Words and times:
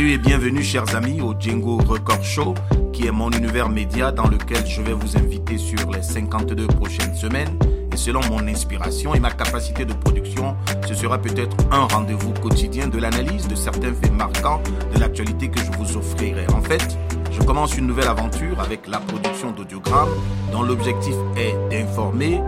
Salut 0.00 0.12
et 0.12 0.18
bienvenue 0.18 0.62
chers 0.62 0.96
amis 0.96 1.20
au 1.20 1.34
Django 1.38 1.76
Record 1.76 2.24
Show, 2.24 2.54
qui 2.90 3.06
est 3.06 3.10
mon 3.10 3.30
univers 3.32 3.68
média 3.68 4.10
dans 4.10 4.28
lequel 4.28 4.66
je 4.66 4.80
vais 4.80 4.94
vous 4.94 5.18
inviter 5.18 5.58
sur 5.58 5.90
les 5.90 6.00
52 6.00 6.68
prochaines 6.68 7.14
semaines. 7.14 7.50
Et 7.92 7.98
selon 7.98 8.20
mon 8.30 8.48
inspiration 8.48 9.14
et 9.14 9.20
ma 9.20 9.30
capacité 9.30 9.84
de 9.84 9.92
production, 9.92 10.56
ce 10.88 10.94
sera 10.94 11.18
peut-être 11.18 11.54
un 11.70 11.82
rendez-vous 11.82 12.32
quotidien 12.32 12.88
de 12.88 12.96
l'analyse 12.96 13.46
de 13.46 13.54
certains 13.54 13.92
faits 13.92 14.14
marquants 14.14 14.62
de 14.94 14.98
l'actualité 14.98 15.50
que 15.50 15.60
je 15.60 15.70
vous 15.72 15.98
offrirai. 15.98 16.46
En 16.54 16.62
fait, 16.62 16.96
je 17.30 17.42
commence 17.42 17.76
une 17.76 17.86
nouvelle 17.86 18.08
aventure 18.08 18.58
avec 18.58 18.86
la 18.86 19.00
production 19.00 19.50
d'audiogrammes 19.50 20.14
dont 20.50 20.62
l'objectif 20.62 21.14
est 21.36 21.54
d'informer, 21.68 22.40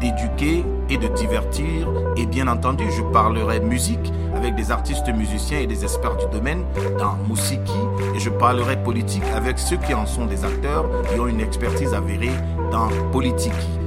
d'éduquer 0.00 0.64
et 0.88 0.96
de 0.96 1.08
divertir. 1.08 1.88
Et 2.16 2.26
bien 2.26 2.46
entendu, 2.46 2.84
je 2.96 3.02
parlerai 3.02 3.58
musique 3.58 4.12
avec 4.40 4.54
des 4.54 4.70
artistes 4.70 5.08
musiciens 5.08 5.60
et 5.60 5.66
des 5.66 5.84
experts 5.84 6.16
du 6.16 6.26
domaine 6.32 6.64
dans 6.98 7.14
Musiki. 7.28 7.72
Et 8.14 8.18
je 8.18 8.30
parlerai 8.30 8.82
politique 8.82 9.22
avec 9.34 9.58
ceux 9.58 9.76
qui 9.76 9.92
en 9.92 10.06
sont 10.06 10.24
des 10.24 10.44
acteurs 10.44 10.86
et 11.14 11.20
ont 11.20 11.26
une 11.26 11.40
expertise 11.40 11.92
avérée 11.92 12.32
dans 12.72 12.88
politique. 13.12 13.79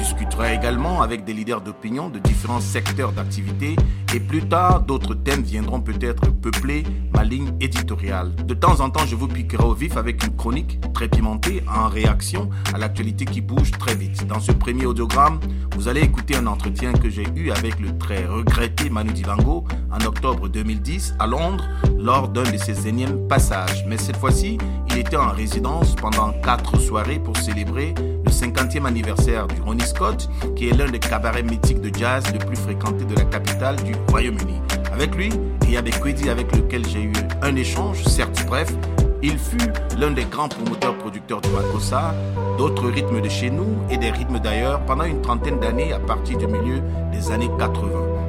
Discuterai 0.00 0.54
également 0.54 1.02
avec 1.02 1.24
des 1.24 1.34
leaders 1.34 1.60
d'opinion 1.60 2.08
de 2.08 2.18
différents 2.18 2.60
secteurs 2.60 3.12
d'activité 3.12 3.76
et 4.14 4.18
plus 4.18 4.40
tard, 4.40 4.80
d'autres 4.80 5.14
thèmes 5.14 5.42
viendront 5.42 5.82
peut-être 5.82 6.32
peupler 6.32 6.84
ma 7.14 7.22
ligne 7.22 7.52
éditoriale. 7.60 8.34
De 8.34 8.54
temps 8.54 8.80
en 8.80 8.88
temps, 8.88 9.04
je 9.06 9.14
vous 9.14 9.28
piquerai 9.28 9.62
au 9.62 9.74
vif 9.74 9.98
avec 9.98 10.24
une 10.24 10.34
chronique 10.34 10.80
très 10.94 11.06
pimentée 11.06 11.62
en 11.68 11.88
réaction 11.88 12.48
à 12.72 12.78
l'actualité 12.78 13.26
qui 13.26 13.42
bouge 13.42 13.72
très 13.72 13.94
vite. 13.94 14.26
Dans 14.26 14.40
ce 14.40 14.52
premier 14.52 14.86
audiogramme, 14.86 15.38
vous 15.76 15.86
allez 15.86 16.00
écouter 16.00 16.34
un 16.34 16.46
entretien 16.46 16.92
que 16.94 17.10
j'ai 17.10 17.26
eu 17.36 17.50
avec 17.50 17.78
le 17.78 17.96
très 17.98 18.24
regretté 18.24 18.88
Manu 18.88 19.12
Dibango 19.12 19.64
en 19.92 20.04
octobre 20.06 20.48
2010 20.48 21.16
à 21.18 21.26
Londres 21.26 21.68
lors 21.98 22.28
d'un 22.28 22.50
de 22.50 22.56
ses 22.56 22.88
énièmes 22.88 23.28
passages. 23.28 23.84
Mais 23.86 23.98
cette 23.98 24.16
fois-ci, 24.16 24.56
il 24.88 24.98
était 24.98 25.16
en 25.16 25.30
résidence 25.30 25.94
pendant 25.94 26.32
quatre 26.42 26.80
soirées 26.80 27.18
pour 27.20 27.36
célébrer 27.36 27.94
le 28.30 28.46
50e 28.46 28.86
anniversaire 28.86 29.48
du 29.48 29.60
Ronnie 29.60 29.84
Scott, 29.84 30.28
qui 30.54 30.68
est 30.68 30.72
l'un 30.72 30.88
des 30.88 31.00
cabarets 31.00 31.42
mythiques 31.42 31.80
de 31.80 31.90
jazz 31.92 32.22
le 32.32 32.38
plus 32.38 32.56
fréquenté 32.56 33.04
de 33.04 33.16
la 33.16 33.24
capitale 33.24 33.74
du 33.82 33.92
Royaume-Uni. 34.08 34.60
Avec 34.92 35.16
lui 35.16 35.30
et 35.68 35.76
avec 35.76 35.98
Kwedi 35.98 36.30
avec 36.30 36.54
lequel 36.54 36.86
j'ai 36.86 37.02
eu 37.02 37.12
un 37.42 37.56
échange, 37.56 38.04
certes 38.04 38.44
bref, 38.46 38.72
il 39.20 39.36
fut 39.36 39.72
l'un 39.98 40.12
des 40.12 40.24
grands 40.24 40.48
promoteurs 40.48 40.96
producteurs 40.98 41.40
de 41.40 41.48
Makossa, 41.48 42.14
d'autres 42.56 42.88
rythmes 42.88 43.20
de 43.20 43.28
chez 43.28 43.50
nous 43.50 43.76
et 43.90 43.96
des 43.96 44.10
rythmes 44.10 44.38
d'ailleurs 44.38 44.80
pendant 44.86 45.04
une 45.04 45.20
trentaine 45.22 45.58
d'années 45.58 45.92
à 45.92 45.98
partir 45.98 46.38
du 46.38 46.46
milieu 46.46 46.80
des 47.12 47.32
années 47.32 47.50
80. 47.58 47.88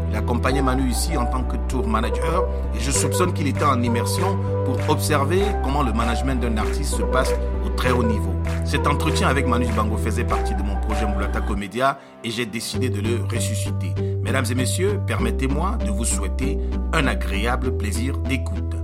Il 0.09 0.15
accompagnait 0.17 0.63
Manu 0.63 0.89
ici 0.89 1.15
en 1.15 1.25
tant 1.25 1.43
que 1.43 1.57
tour 1.69 1.87
manager 1.87 2.45
et 2.75 2.79
je 2.79 2.91
soupçonne 2.91 3.33
qu'il 3.33 3.47
était 3.47 3.63
en 3.63 3.81
immersion 3.81 4.37
pour 4.65 4.77
observer 4.89 5.41
comment 5.63 5.83
le 5.83 5.93
management 5.93 6.41
d'un 6.41 6.57
artiste 6.57 6.95
se 6.95 7.03
passe 7.03 7.33
très 7.75 7.91
haut 7.91 8.03
niveau. 8.03 8.33
Cet 8.65 8.87
entretien 8.87 9.27
avec 9.27 9.47
Manu 9.47 9.67
Bango 9.75 9.97
faisait 9.97 10.23
partie 10.23 10.55
de 10.55 10.61
mon 10.61 10.75
projet 10.77 11.05
Moulata 11.05 11.41
Comédia 11.41 11.99
et 12.23 12.31
j'ai 12.31 12.45
décidé 12.45 12.89
de 12.89 13.01
le 13.01 13.23
ressusciter. 13.23 13.93
Mesdames 14.23 14.45
et 14.49 14.55
messieurs, 14.55 14.99
permettez-moi 15.07 15.77
de 15.85 15.91
vous 15.91 16.05
souhaiter 16.05 16.57
un 16.93 17.07
agréable 17.07 17.77
plaisir 17.77 18.17
d'écoute. 18.19 18.75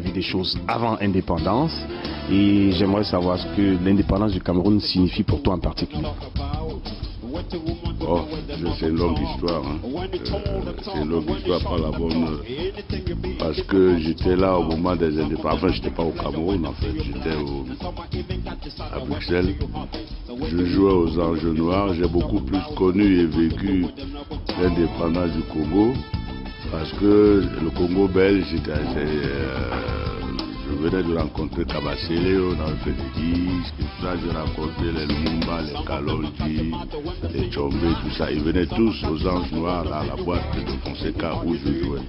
Des 0.00 0.22
choses 0.22 0.58
avant 0.68 0.96
indépendance 1.00 1.76
et 2.30 2.72
j'aimerais 2.72 3.04
savoir 3.04 3.38
ce 3.38 3.46
que 3.56 3.84
l'indépendance 3.84 4.32
du 4.32 4.40
Cameroun 4.40 4.80
signifie 4.80 5.22
pour 5.22 5.42
toi 5.42 5.54
en 5.54 5.58
particulier. 5.58 6.06
Oh, 8.08 8.20
c'est 8.78 8.88
une 8.88 8.96
longue 8.96 9.18
histoire. 9.18 9.62
Hein. 9.66 9.78
Euh, 9.84 10.72
c'est 10.82 11.02
une 11.02 11.10
longue 11.10 11.30
histoire 11.30 11.60
par 11.62 11.78
la 11.78 11.90
bonne. 11.90 12.38
Parce 13.38 13.60
que 13.62 13.98
j'étais 13.98 14.36
là 14.36 14.58
au 14.58 14.62
moment 14.62 14.96
des 14.96 15.20
indépendances. 15.20 15.54
Enfin, 15.62 15.72
j'étais 15.72 15.90
pas 15.90 16.04
au 16.04 16.12
Cameroun 16.12 16.66
en 16.66 16.72
fait, 16.72 16.92
j'étais 17.04 17.36
à 18.92 18.98
Bruxelles. 19.00 19.54
Je 20.48 20.64
jouais 20.66 20.92
aux 20.92 21.20
Anges 21.20 21.44
Noirs. 21.44 21.94
J'ai 21.94 22.08
beaucoup 22.08 22.40
plus 22.40 22.60
connu 22.76 23.20
et 23.20 23.26
vécu 23.26 23.86
l'indépendance 24.60 25.32
du 25.32 25.42
Congo 25.42 25.92
parce 26.70 26.92
que 26.92 27.42
le 27.62 27.70
Congo 27.70 28.08
belge, 28.08 28.54
euh, 28.68 29.36
je 30.68 30.74
venais 30.76 31.02
de 31.02 31.16
rencontrer 31.16 31.64
Kabasele, 31.64 32.40
on 32.40 32.60
avait 32.60 32.76
fait 32.84 32.90
des 32.90 33.20
disques, 33.20 33.74
tout 33.78 34.02
ça, 34.02 34.14
j'ai 34.16 34.30
rencontré 34.30 34.92
les 34.92 35.06
Lumumba, 35.06 35.62
les 35.62 35.84
Kalonji, 35.86 36.72
les 37.32 37.50
Chombe, 37.50 37.72
tout 37.72 38.10
ça. 38.16 38.30
Ils 38.30 38.42
venaient 38.42 38.66
tous 38.66 39.04
aux 39.04 39.26
Anges 39.26 39.52
Noirs, 39.52 39.92
à 39.92 40.04
la 40.04 40.22
boîte 40.22 40.42
de 40.54 40.72
Fonseca 40.88 41.34
où 41.44 41.54
je 41.54 41.84
jouais. 41.84 42.00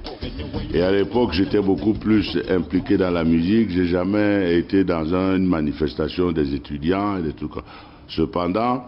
Et 0.74 0.82
à 0.82 0.92
l'époque, 0.92 1.34
j'étais 1.34 1.62
beaucoup 1.62 1.94
plus 1.94 2.38
impliqué 2.50 2.98
dans 2.98 3.12
la 3.12 3.24
musique. 3.24 3.70
J'ai 3.70 3.88
jamais 3.88 4.58
été 4.58 4.84
dans 4.84 5.14
une 5.14 5.46
manifestation 5.48 6.32
des 6.32 6.54
étudiants 6.54 7.18
et 7.18 7.22
des 7.22 7.34
trucs. 7.34 7.52
Cependant, 8.08 8.86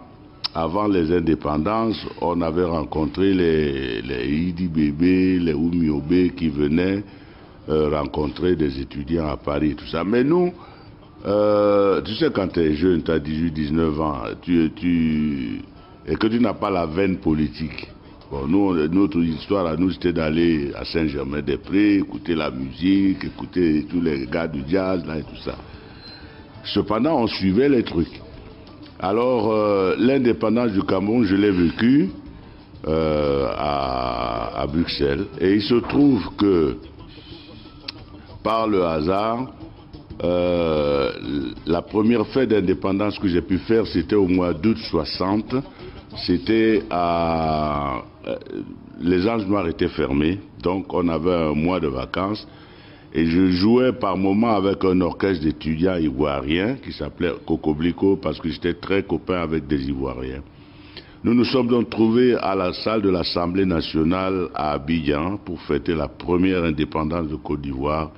avant 0.56 0.88
les 0.88 1.12
indépendances, 1.16 2.06
on 2.22 2.42
avait 2.42 2.66
rencontré 2.66 3.34
les, 3.34 4.02
les 4.02 4.28
Idi 4.28 4.68
Bébé, 4.68 5.40
les 5.40 5.54
Oumiobe 5.54 6.32
qui 6.36 6.50
venaient 6.50 7.04
euh, 7.70 7.90
rencontrer 7.90 8.56
des 8.56 8.80
étudiants 8.80 9.28
à 9.28 9.38
Paris, 9.38 9.76
tout 9.76 9.86
ça. 9.88 10.04
Mais 10.04 10.24
nous, 10.24 10.52
euh, 11.26 12.02
tu 12.02 12.16
sais, 12.16 12.32
quand 12.34 12.48
tu 12.48 12.62
es 12.62 12.74
jeune, 12.74 13.04
tu 13.04 13.12
as 13.12 13.20
18, 13.20 13.52
19 13.52 14.02
ans, 14.02 14.22
tu, 14.42 15.62
et 16.08 16.16
que 16.16 16.28
tu 16.28 16.40
n'as 16.40 16.54
pas 16.54 16.72
la 16.72 16.86
veine 16.88 17.18
politique. 17.18 17.88
Nous, 18.48 18.88
notre 18.90 19.20
histoire 19.20 19.66
à 19.66 19.76
nous, 19.76 19.92
c'était 19.92 20.14
d'aller 20.14 20.72
à 20.76 20.86
Saint-Germain-des-Prés, 20.86 21.96
écouter 21.96 22.36
la 22.36 22.52
musique, 22.52 23.24
écouter 23.24 23.86
tous 23.90 24.02
les 24.02 24.28
gars 24.28 24.48
du 24.48 24.62
jazz, 24.68 25.04
là 25.06 25.18
et 25.18 25.24
tout 25.24 25.42
ça. 25.44 25.56
Cependant, 26.64 27.22
on 27.22 27.28
suivait 27.28 27.70
les 27.70 27.84
trucs. 27.84 28.22
Alors, 29.02 29.54
euh, 29.54 29.96
l'indépendance 29.98 30.74
du 30.74 30.84
Cameroun, 30.84 31.24
je 31.24 31.36
l'ai 31.36 31.52
vécu 31.52 32.10
euh, 32.86 33.48
à, 33.58 34.66
Bruxelles. 34.68 35.26
Et 35.40 35.54
il 35.54 35.62
se 35.62 35.76
trouve 35.76 36.22
que, 36.38 36.76
par 38.44 38.68
le 38.68 38.84
hasard, 38.84 39.54
euh, 40.22 41.12
la 41.66 41.82
première 41.82 42.28
fête 42.28 42.50
d'indépendance 42.50 43.18
que 43.18 43.30
j'ai 43.30 43.42
pu 43.42 43.58
faire, 43.60 43.88
c'était 43.88 44.18
au 44.18 44.28
mois 44.28 44.54
d'août 44.54 44.78
60. 44.78 45.56
C'était 46.26 46.84
à... 46.90 48.02
les 49.00 49.26
Anges 49.30 49.46
Noirs 49.46 49.68
étaient 49.70 49.88
fermés, 49.88 50.40
donc 50.62 50.94
on 50.94 51.08
avait 51.08 51.34
un 51.34 51.54
mois 51.54 51.80
de 51.80 51.88
vacances. 51.88 52.46
Et 53.14 53.26
je 53.26 53.50
jouais 53.52 53.92
par 53.94 54.18
moments 54.18 54.56
avec 54.56 54.84
un 54.86 55.02
orchestre 55.02 55.44
d'étudiants 55.44 55.98
ivoiriens 55.98 56.76
qui 56.76 56.92
s'appelait 56.92 57.34
Cocoblico 57.46 58.18
parce 58.18 58.40
que 58.40 58.50
j'étais 58.50 58.76
très 58.76 59.04
copain 59.04 59.42
avec 59.42 59.68
des 59.68 59.90
Ivoiriens. 59.90 60.44
Nous 61.24 61.34
nous 61.34 61.46
sommes 61.46 61.68
donc 61.68 61.90
trouvés 61.90 62.36
à 62.36 62.56
la 62.56 62.72
salle 62.72 63.02
de 63.02 63.10
l'Assemblée 63.10 63.66
nationale 63.66 64.50
à 64.54 64.74
Abidjan 64.74 65.38
pour 65.38 65.60
fêter 65.64 65.96
la 65.96 66.08
première 66.08 66.64
indépendance 66.64 67.28
de 67.28 67.36
Côte 67.36 67.62
d'Ivoire 67.62 68.12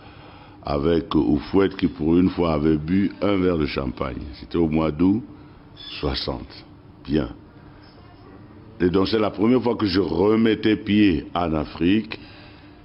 avec 0.64 1.16
Oufouet 1.16 1.70
qui 1.70 1.88
pour 1.88 2.18
une 2.18 2.30
fois 2.30 2.54
avait 2.54 2.78
bu 2.78 3.12
un 3.22 3.38
verre 3.38 3.58
de 3.58 3.66
champagne. 3.66 4.22
C'était 4.40 4.58
au 4.58 4.68
mois 4.68 4.92
d'août 4.92 5.24
60. 6.02 6.42
Bien. 7.06 7.30
Et 8.80 8.90
donc 8.90 9.08
c'est 9.08 9.20
la 9.20 9.32
première 9.32 9.64
fois 9.64 9.76
que 9.76 9.86
je 9.86 10.00
remettais 10.00 10.76
pied 10.76 11.26
en 11.34 11.54
Afrique. 11.54 12.20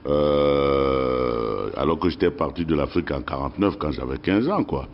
Euh, 0.07 1.26
alors 1.77 1.99
que 1.99 2.09
j'étais 2.09 2.31
parti 2.31 2.65
de 2.65 2.75
l'Afrique 2.75 3.11
en 3.11 3.21
49 3.23 3.77
quand 3.79 3.91
j'avais 3.93 4.19
15 4.19 4.49
ans, 4.49 4.65
quoi. 4.65 4.87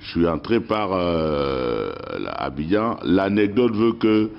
Je 0.00 0.10
suis 0.10 0.26
entré 0.28 0.60
par 0.60 0.90
euh, 0.92 1.92
Abidjan. 2.36 2.96
L'anecdote 3.04 3.74
veut 3.74 3.92
que 3.92 4.30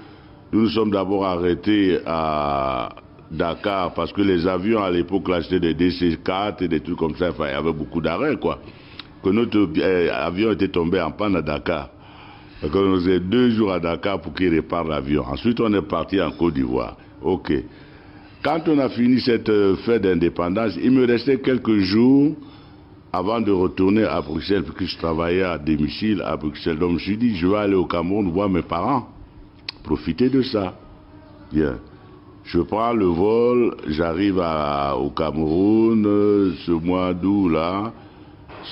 nous 0.52 0.62
nous 0.62 0.70
sommes 0.70 0.92
d'abord 0.92 1.26
arrêtés 1.26 2.00
à 2.06 2.90
Dakar 3.30 3.94
parce 3.94 4.12
que 4.12 4.22
les 4.22 4.48
avions 4.48 4.84
à 4.84 4.90
l'époque 4.90 5.30
c'était 5.44 5.74
des 5.74 5.90
DC-4 5.90 6.64
et 6.64 6.68
des 6.68 6.82
trucs 6.82 6.98
comme 6.98 7.16
ça. 7.16 7.30
Il 7.38 7.44
y 7.46 7.48
avait 7.50 7.74
beaucoup 7.74 8.02
d'arrêts, 8.02 8.38
quoi. 8.38 8.60
Que 9.24 9.30
notre 9.30 9.70
euh, 9.78 10.10
avion 10.12 10.52
était 10.52 10.68
tombé 10.68 11.00
en 11.00 11.12
panne 11.12 11.36
à 11.36 11.42
Dakar. 11.42 11.90
Donc 12.62 12.76
on 12.76 12.96
faisait 12.96 13.20
deux 13.20 13.52
jours 13.52 13.72
à 13.72 13.80
Dakar 13.80 14.20
pour 14.20 14.34
qu'il 14.34 14.50
répare 14.50 14.84
l'avion. 14.84 15.24
Ensuite, 15.26 15.60
on 15.62 15.74
est 15.74 15.82
parti 15.82 16.20
en 16.22 16.32
Côte 16.32 16.56
d'Ivoire. 16.56 16.98
Ok. 17.22 17.54
Quand 18.44 18.68
on 18.68 18.80
a 18.80 18.90
fini 18.90 19.22
cette 19.22 19.50
euh, 19.50 19.76
fête 19.78 20.02
d'indépendance, 20.02 20.74
il 20.82 20.92
me 20.92 21.06
restait 21.06 21.40
quelques 21.40 21.78
jours 21.80 22.36
avant 23.14 23.40
de 23.40 23.52
retourner 23.52 24.04
à 24.04 24.20
Bruxelles, 24.22 24.64
parce 24.64 24.78
que 24.78 24.86
je 24.86 24.98
travaillais 24.98 25.44
à 25.44 25.60
domicile 25.60 26.24
à 26.26 26.38
Bruxelles, 26.38 26.80
donc 26.80 26.92
je 26.92 26.94
me 26.96 27.00
suis 27.00 27.18
dit, 27.18 27.36
je 27.36 27.46
vais 27.46 27.58
aller 27.58 27.76
au 27.76 27.86
Cameroun 27.86 28.32
voir 28.32 28.50
mes 28.50 28.64
parents, 28.64 29.10
profiter 29.84 30.30
de 30.30 30.42
ça. 30.42 30.74
Bien. 31.52 31.78
Je 32.44 32.60
prends 32.60 32.94
le 32.94 33.06
vol, 33.06 33.76
j'arrive 33.88 34.40
au 34.40 35.10
Cameroun, 35.12 36.04
ce 36.66 36.72
mois 36.72 37.14
d'août 37.14 37.50
là, 37.50 37.94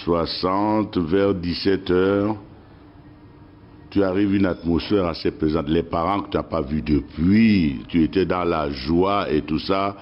60, 0.04 0.98
vers 0.98 1.36
17 1.36 1.92
heures. 1.92 2.36
Tu 3.90 4.04
arrives 4.04 4.36
une 4.36 4.46
atmosphère 4.46 5.06
assez 5.06 5.32
pesante. 5.32 5.68
Les 5.68 5.84
parents 5.84 6.22
que 6.22 6.30
tu 6.30 6.38
n'as 6.38 6.44
pas 6.44 6.62
vus 6.62 6.82
depuis, 6.82 7.80
tu 7.88 8.04
étais 8.04 8.26
dans 8.26 8.44
la 8.44 8.70
joie 8.70 9.32
et 9.32 9.42
tout 9.42 9.60
ça. 9.60 9.96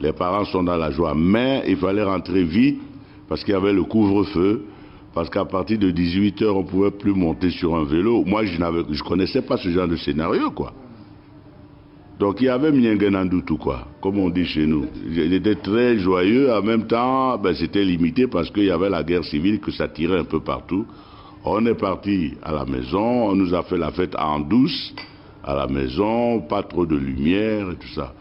Les 0.00 0.12
parents 0.12 0.44
sont 0.44 0.62
dans 0.62 0.76
la 0.76 0.90
joie. 0.90 1.14
Mais 1.14 1.64
il 1.66 1.76
fallait 1.76 2.02
rentrer 2.02 2.44
vite 2.44 2.80
parce 3.28 3.42
qu'il 3.42 3.54
y 3.54 3.56
avait 3.56 3.72
le 3.72 3.84
couvre-feu. 3.84 4.64
Parce 5.14 5.28
qu'à 5.28 5.44
partir 5.44 5.78
de 5.78 5.90
18 5.90 6.42
heures, 6.42 6.56
on 6.56 6.62
ne 6.62 6.68
pouvait 6.68 6.90
plus 6.92 7.14
monter 7.14 7.50
sur 7.50 7.74
un 7.74 7.84
vélo. 7.84 8.24
Moi, 8.24 8.44
je 8.44 8.60
ne 8.60 9.02
connaissais 9.02 9.42
pas 9.42 9.56
ce 9.56 9.68
genre 9.70 9.88
de 9.88 9.96
scénario, 9.96 10.50
quoi. 10.52 10.72
Donc 12.20 12.42
il 12.42 12.44
y 12.44 12.48
avait 12.50 12.70
tout 13.46 13.56
quoi, 13.56 13.88
comme 14.02 14.18
on 14.18 14.28
dit 14.28 14.44
chez 14.44 14.66
nous. 14.66 14.84
J'étais 15.10 15.54
très 15.54 15.98
joyeux, 15.98 16.52
en 16.52 16.60
même 16.60 16.86
temps, 16.86 17.38
ben, 17.38 17.54
c'était 17.54 17.82
limité 17.82 18.26
parce 18.26 18.50
qu'il 18.50 18.64
y 18.64 18.70
avait 18.70 18.90
la 18.90 19.02
guerre 19.02 19.24
civile 19.24 19.58
que 19.58 19.70
ça 19.70 19.88
tirait 19.88 20.18
un 20.18 20.24
peu 20.24 20.40
partout. 20.40 20.84
On 21.44 21.64
est 21.64 21.74
parti 21.74 22.34
à 22.42 22.52
la 22.52 22.66
maison, 22.66 23.30
on 23.30 23.34
nous 23.34 23.54
a 23.54 23.62
fait 23.62 23.78
la 23.78 23.90
fête 23.92 24.14
en 24.14 24.40
douce, 24.40 24.94
à 25.42 25.54
la 25.54 25.66
maison, 25.66 26.42
pas 26.42 26.62
trop 26.62 26.84
de 26.84 26.96
lumière 26.96 27.70
et 27.70 27.76
tout 27.76 27.88
ça. 27.94 28.12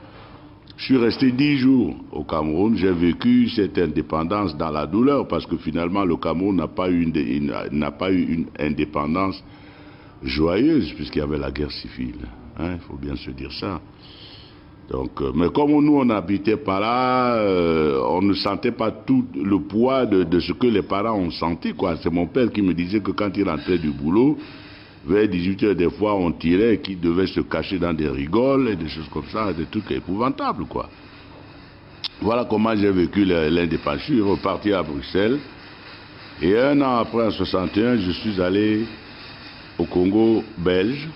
Je 0.77 0.85
suis 0.85 0.97
resté 0.97 1.33
dix 1.33 1.57
jours 1.57 1.93
au 2.13 2.23
Cameroun, 2.23 2.77
j'ai 2.77 2.93
vécu 2.93 3.49
cette 3.49 3.77
indépendance 3.77 4.55
dans 4.55 4.71
la 4.71 4.87
douleur 4.87 5.27
parce 5.27 5.45
que 5.45 5.57
finalement 5.57 6.05
le 6.05 6.15
Cameroun 6.15 6.55
n'a 6.55 6.69
pas 6.69 6.89
eu 6.89 7.03
une 8.23 8.47
indépendance 8.57 9.43
joyeuse 10.23 10.93
puisqu'il 10.93 11.19
y 11.19 11.21
avait 11.21 11.37
la 11.37 11.51
guerre 11.51 11.71
civile. 11.71 12.25
Hein, 12.57 12.75
il 12.75 12.79
faut 12.79 12.95
bien 12.95 13.17
se 13.17 13.31
dire 13.31 13.51
ça. 13.51 13.81
Donc, 14.89 15.21
euh, 15.21 15.31
mais 15.35 15.49
comme 15.49 15.71
nous, 15.71 15.97
on 15.97 16.05
n'habitait 16.05 16.57
pas 16.57 16.79
là, 16.79 17.35
euh, 17.35 18.01
on 18.09 18.21
ne 18.21 18.33
sentait 18.33 18.71
pas 18.71 18.89
tout 18.91 19.25
le 19.35 19.59
poids 19.59 20.05
de, 20.05 20.39
ce 20.39 20.51
que 20.53 20.65
les 20.65 20.81
parents 20.81 21.15
ont 21.15 21.31
senti. 21.31 21.73
C'est 22.01 22.11
mon 22.11 22.25
père 22.25 22.51
qui 22.51 22.61
me 22.61 22.73
disait 22.73 22.99
que 22.99 23.11
quand 23.11 23.29
il 23.37 23.47
rentrait 23.47 23.77
du 23.77 23.91
boulot, 23.91 24.37
vers 25.05 25.27
18 25.27 25.63
heures, 25.63 25.75
des 25.75 25.91
fois, 25.91 26.15
on 26.15 26.31
tirait, 26.31 26.79
qu'il 26.79 26.99
devait 26.99 27.27
se 27.27 27.41
cacher 27.41 27.77
dans 27.77 27.93
des 27.93 28.09
rigoles 28.09 28.69
et 28.69 28.75
des 28.75 28.89
choses 28.89 29.07
comme 29.13 29.27
ça, 29.31 29.53
des 29.53 29.65
trucs 29.65 29.91
épouvantables. 29.91 30.65
Voilà 32.21 32.45
comment 32.49 32.75
j'ai 32.75 32.91
vécu 32.91 33.25
l'indépendance. 33.25 34.01
Je 34.01 34.13
suis 34.13 34.21
reparti 34.21 34.73
à 34.73 34.81
Bruxelles. 34.81 35.37
Et 36.41 36.57
un 36.57 36.81
an 36.81 36.97
après, 36.97 37.27
en 37.27 37.31
61, 37.31 37.97
je 37.97 38.11
suis 38.11 38.41
allé 38.41 38.85
au 39.77 39.85
Congo 39.85 40.43
belge 40.57 41.07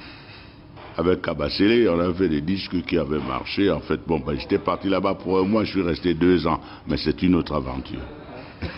avec 0.98 1.22
Kabasele, 1.22 1.90
on 1.90 2.00
avait 2.00 2.14
fait 2.14 2.30
des 2.30 2.42
disques 2.42 2.84
qui 2.86 2.98
avaient 2.98 3.20
marché. 3.20 3.72
En 3.72 3.80
fait, 3.80 4.02
bon, 4.06 4.20
ben, 4.20 4.38
j'étais 4.38 4.60
parti 4.60 4.90
là-bas 4.90 5.16
pour 5.16 5.40
un 5.40 5.44
mois, 5.44 5.64
je 5.64 5.72
suis 5.72 5.82
resté 5.82 6.14
deux 6.14 6.46
ans. 6.48 6.60
Mais 6.88 6.98
c'est 6.98 7.22
une 7.22 7.36
autre 7.36 7.56
aventure. 7.56 8.02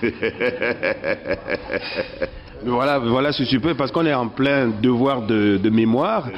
Voilà, 2.63 2.99
voilà 2.99 3.31
ce 3.31 3.43
super 3.43 3.75
parce 3.75 3.91
qu'on 3.91 4.05
est 4.05 4.13
en 4.13 4.29
plein 4.29 4.69
devoir 4.81 5.23
de, 5.25 5.69
mémoire 5.69 6.29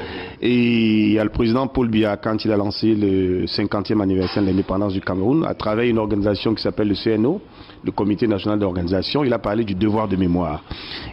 et 0.41 1.07
il 1.07 1.13
y 1.13 1.19
a 1.19 1.23
le 1.23 1.29
président 1.29 1.67
Paul 1.67 1.89
Biya 1.89 2.17
quand 2.17 2.43
il 2.43 2.51
a 2.51 2.57
lancé 2.57 2.95
le 2.95 3.45
50e 3.45 4.01
anniversaire 4.01 4.41
de 4.41 4.47
l'indépendance 4.47 4.93
du 4.93 5.01
Cameroun 5.01 5.45
à 5.45 5.53
travers 5.53 5.85
une 5.85 5.99
organisation 5.99 6.53
qui 6.55 6.63
s'appelle 6.63 6.89
le 6.89 6.95
CNO, 6.95 7.41
le 7.83 7.91
Comité 7.91 8.27
national 8.27 8.59
d'organisation, 8.59 9.23
il 9.23 9.31
a 9.31 9.39
parlé 9.39 9.63
du 9.63 9.75
devoir 9.75 10.07
de 10.07 10.15
mémoire. 10.15 10.63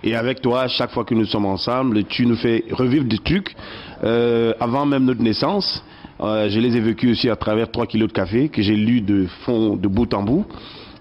Et 0.02 0.16
avec 0.16 0.40
toi, 0.40 0.68
chaque 0.68 0.90
fois 0.90 1.04
que 1.04 1.14
nous 1.14 1.26
sommes 1.26 1.46
ensemble, 1.46 2.04
tu 2.04 2.26
nous 2.26 2.36
fais 2.36 2.64
revivre 2.72 3.04
des 3.04 3.18
trucs 3.18 3.54
euh, 4.02 4.52
avant 4.58 4.86
même 4.86 5.04
notre 5.04 5.22
naissance. 5.22 5.84
Euh, 6.20 6.48
je 6.48 6.58
les 6.60 6.76
ai 6.76 6.80
vécus 6.80 7.12
aussi 7.12 7.28
à 7.28 7.36
travers 7.36 7.70
3 7.70 7.86
kilos 7.86 8.08
de 8.08 8.12
café 8.14 8.48
que 8.48 8.62
j'ai 8.62 8.76
lu 8.76 9.00
de 9.00 9.26
fond, 9.44 9.76
de 9.76 9.88
bout 9.88 10.12
en 10.14 10.22
bout. 10.22 10.46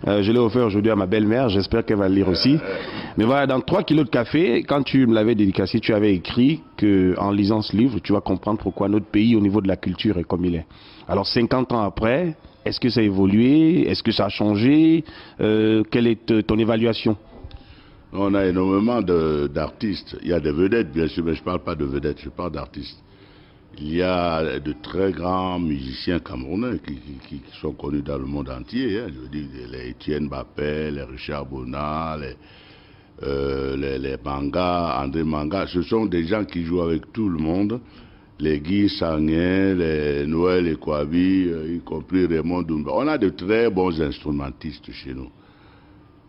Euh, 0.07 0.21
je 0.21 0.31
l'ai 0.31 0.39
offert 0.39 0.65
aujourd'hui 0.65 0.91
à 0.91 0.95
ma 0.95 1.05
belle-mère, 1.05 1.50
j'espère 1.50 1.85
qu'elle 1.85 1.97
va 1.97 2.09
le 2.09 2.15
lire 2.15 2.27
aussi. 2.27 2.57
Mais 3.17 3.23
voilà, 3.23 3.47
dans 3.47 3.61
3 3.61 3.83
kilos 3.83 4.05
de 4.05 4.09
café, 4.09 4.63
quand 4.63 4.83
tu 4.83 5.07
me 5.07 5.13
l'avais 5.13 5.35
dédicacé, 5.35 5.79
tu 5.79 5.94
avais 5.94 6.13
écrit 6.13 6.61
que 6.77 7.15
en 7.17 7.31
lisant 7.31 7.61
ce 7.61 7.75
livre, 7.75 8.00
tu 8.00 8.11
vas 8.11 8.21
comprendre 8.21 8.59
pourquoi 8.59 8.89
notre 8.89 9.05
pays, 9.05 9.35
au 9.35 9.39
niveau 9.39 9.61
de 9.61 9.67
la 9.67 9.77
culture, 9.77 10.17
est 10.17 10.23
comme 10.23 10.44
il 10.45 10.55
est. 10.55 10.65
Alors 11.07 11.25
50 11.25 11.71
ans 11.71 11.81
après, 11.83 12.35
est-ce 12.65 12.79
que 12.79 12.89
ça 12.89 13.00
a 13.00 13.03
évolué? 13.03 13.89
Est-ce 13.89 14.03
que 14.03 14.11
ça 14.11 14.25
a 14.25 14.29
changé? 14.29 15.03
Euh, 15.39 15.83
Quelle 15.89 16.07
est 16.07 16.45
ton 16.45 16.57
évaluation? 16.57 17.15
On 18.11 18.33
a 18.35 18.45
énormément 18.45 19.01
d'artistes. 19.01 20.17
Il 20.21 20.29
y 20.29 20.33
a 20.33 20.39
des 20.39 20.51
vedettes, 20.51 20.91
bien 20.91 21.07
sûr, 21.07 21.23
mais 21.23 21.33
je 21.33 21.39
ne 21.39 21.45
parle 21.45 21.63
pas 21.63 21.75
de 21.75 21.85
vedettes, 21.85 22.19
je 22.21 22.29
parle 22.29 22.51
d'artistes. 22.51 23.01
Il 23.80 23.96
y 23.96 24.04
a 24.04 24.60
de 24.60 24.74
très 24.84 25.12
grands 25.12 25.60
musiciens 25.60 26.20
camerounais 26.20 26.80
qui, 27.28 27.42
sont 27.60 27.74
connus 27.74 28.04
dans 28.04 28.20
le 28.20 28.25
monde 28.25 28.50
entier. 28.50 29.00
Hein. 29.00 29.08
je 29.08 29.20
veux 29.20 29.28
dire, 29.30 29.48
les 29.72 29.90
Étienne 29.90 30.30
Bappé, 30.30 30.92
les 30.92 31.04
Richard 31.04 31.48
Bonnat, 31.48 32.18
les, 32.18 32.36
euh, 33.24 34.18
Manga, 34.24 35.02
André 35.04 35.24
Manga. 35.24 35.66
Ce 35.68 35.81
sont 35.81 36.06
des 36.06 36.25
gens 36.25 36.46
qui 36.46 36.64
jouent 36.64 36.81
avec 36.81 37.12
tout 37.12 37.30
le 37.30 37.40
monde. 37.40 37.80
Les 38.40 38.60
Guy 38.60 38.90
Sanguin, 38.90 39.74
les 39.75 40.28
Noël 40.28 40.68
et 40.68 40.75
Kouabi, 40.75 41.48
euh, 41.48 41.75
y 41.75 41.80
compris 41.80 42.28
Raymond 42.28 42.62
Dumba. 42.62 42.92
On 42.94 43.08
a 43.08 43.18
de 43.18 43.30
très 43.30 43.72
bons 43.72 44.00
instrumentistes 44.00 44.92
chez 44.92 45.14
nous. 45.16 45.30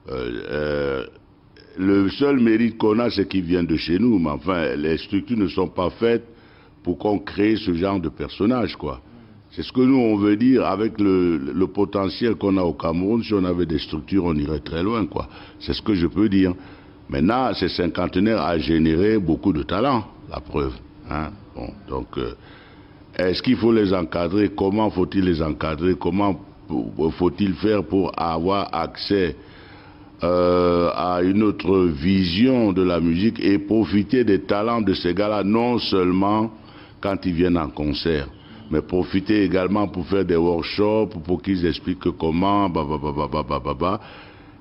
Euh, 0.08 1.06
le 1.76 2.08
seul 2.10 2.40
mérite 2.40 2.78
qu'on 2.78 2.98
a, 3.00 3.10
c'est 3.10 3.28
qu'ils 3.28 3.44
viennent 3.44 3.66
de 3.66 3.76
chez 3.76 3.98
nous. 3.98 4.18
Mais 4.18 4.30
enfin, 4.30 4.76
les 4.76 4.96
structures 4.96 5.36
ne 5.36 5.48
sont 5.48 5.68
pas 5.68 5.90
faites 5.90 6.33
pour 6.84 6.98
qu'on 6.98 7.18
crée 7.18 7.56
ce 7.56 7.72
genre 7.74 7.98
de 7.98 8.10
personnage, 8.10 8.76
quoi. 8.76 9.00
C'est 9.50 9.62
ce 9.62 9.72
que 9.72 9.80
nous, 9.80 9.96
on 9.96 10.16
veut 10.16 10.36
dire 10.36 10.66
avec 10.66 11.00
le, 11.00 11.66
potentiel 11.72 12.34
qu'on 12.34 12.56
a 12.56 12.62
au 12.62 12.74
Cameroun. 12.74 13.22
Si 13.22 13.32
on 13.34 13.44
avait 13.44 13.66
des 13.66 13.78
structures, 13.78 14.24
on 14.24 14.34
irait 14.34 14.60
très 14.60 14.82
loin, 14.82 15.06
quoi. 15.06 15.28
C'est 15.60 15.72
ce 15.72 15.80
que 15.80 15.94
je 15.94 16.06
peux 16.06 16.28
dire. 16.28 16.52
Maintenant, 17.08 17.54
ces 17.54 17.68
cinquantenaires 17.68 18.42
a 18.42 18.58
généré 18.58 19.18
beaucoup 19.18 19.52
de 19.52 19.62
talent, 19.62 20.04
la 20.30 20.40
preuve. 20.40 20.74
Hein. 21.10 21.30
Bon, 21.54 21.70
donc, 21.88 22.18
euh, 22.18 22.34
est-ce 23.16 23.42
qu'il 23.42 23.56
faut 23.56 23.72
les 23.72 23.94
encadrer? 23.94 24.50
Comment 24.56 24.90
faut-il 24.90 25.24
les 25.24 25.40
encadrer? 25.40 25.94
Comment 25.94 26.40
faut-il 27.18 27.54
faire 27.54 27.84
pour 27.84 28.10
avoir 28.20 28.68
accès 28.74 29.36
euh, 30.22 30.90
à 30.94 31.22
une 31.22 31.42
autre 31.42 31.86
vision 31.86 32.72
de 32.72 32.82
la 32.82 32.98
musique 32.98 33.38
et 33.40 33.58
profiter 33.58 34.24
des 34.24 34.40
talents 34.40 34.80
de 34.80 34.94
ces 34.94 35.14
gars-là, 35.14 35.44
non 35.44 35.78
seulement 35.78 36.50
quand 37.04 37.18
ils 37.26 37.34
viennent 37.34 37.58
en 37.58 37.68
concert. 37.68 38.26
Mais 38.70 38.80
profiter 38.80 39.44
également 39.44 39.86
pour 39.88 40.06
faire 40.06 40.24
des 40.24 40.36
workshops, 40.36 41.10
pour 41.26 41.42
qu'ils 41.42 41.66
expliquent 41.66 42.10
comment, 42.18 42.70
bah, 42.70 42.86
bah, 42.88 43.74
bah, 43.78 44.00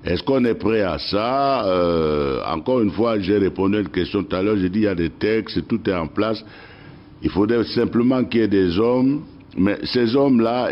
Est-ce 0.03 0.21
qu'on 0.23 0.43
est 0.43 0.55
prêt 0.55 0.81
à 0.81 0.97
ça? 0.99 1.65
Euh, 1.65 2.41
Encore 2.45 2.81
une 2.81 2.91
fois, 2.91 3.17
j'ai 3.19 3.37
répondu 3.37 3.77
à 3.77 3.79
une 3.79 3.87
question 3.87 4.23
tout 4.23 4.35
à 4.35 4.43
l'heure, 4.43 4.57
j'ai 4.57 4.69
dit 4.69 4.79
il 4.79 4.83
y 4.83 4.87
a 4.87 4.95
des 4.95 5.11
textes, 5.11 5.65
tout 5.69 5.79
est 5.89 5.95
en 5.95 6.07
place. 6.07 6.43
Il 7.21 7.29
faudrait 7.29 7.63
simplement 7.63 8.25
qu'il 8.25 8.41
y 8.41 8.43
ait 8.43 8.49
des 8.49 8.77
hommes, 8.77 9.21
mais 9.57 9.77
ces 9.85 10.13
hommes-là, 10.13 10.69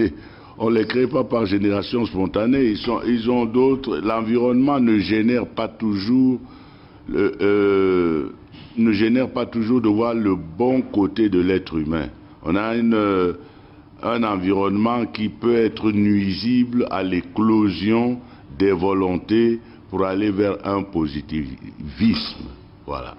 on 0.58 0.70
ne 0.70 0.78
les 0.78 0.86
crée 0.86 1.08
pas 1.08 1.24
par 1.24 1.44
génération 1.44 2.06
spontanée, 2.06 2.74
ils, 3.06 3.30
ont 3.30 3.44
d'autres, 3.44 3.98
l'environnement 3.98 4.80
ne 4.80 4.98
génère 4.98 5.46
pas 5.48 5.68
toujours 5.68 6.40
euh, 7.14 8.30
ne 8.76 8.92
génère 8.92 9.30
pas 9.30 9.46
toujours 9.46 9.80
de 9.80 9.88
voir 9.88 10.14
le 10.14 10.34
bon 10.34 10.82
côté 10.82 11.28
de 11.28 11.40
l'être 11.40 11.76
humain. 11.76 12.08
On 12.44 12.56
a 12.56 12.74
une, 12.76 13.36
un 14.02 14.22
environnement 14.24 15.06
qui 15.06 15.28
peut 15.28 15.56
être 15.56 15.92
nuisible 15.92 16.86
à 16.90 17.02
l'éclosion 17.02 18.18
des 18.58 18.72
volontés 18.72 19.60
pour 19.90 20.04
aller 20.04 20.30
vers 20.30 20.56
un 20.66 20.82
positivisme. 20.82 22.48
Voilà. 22.86 23.14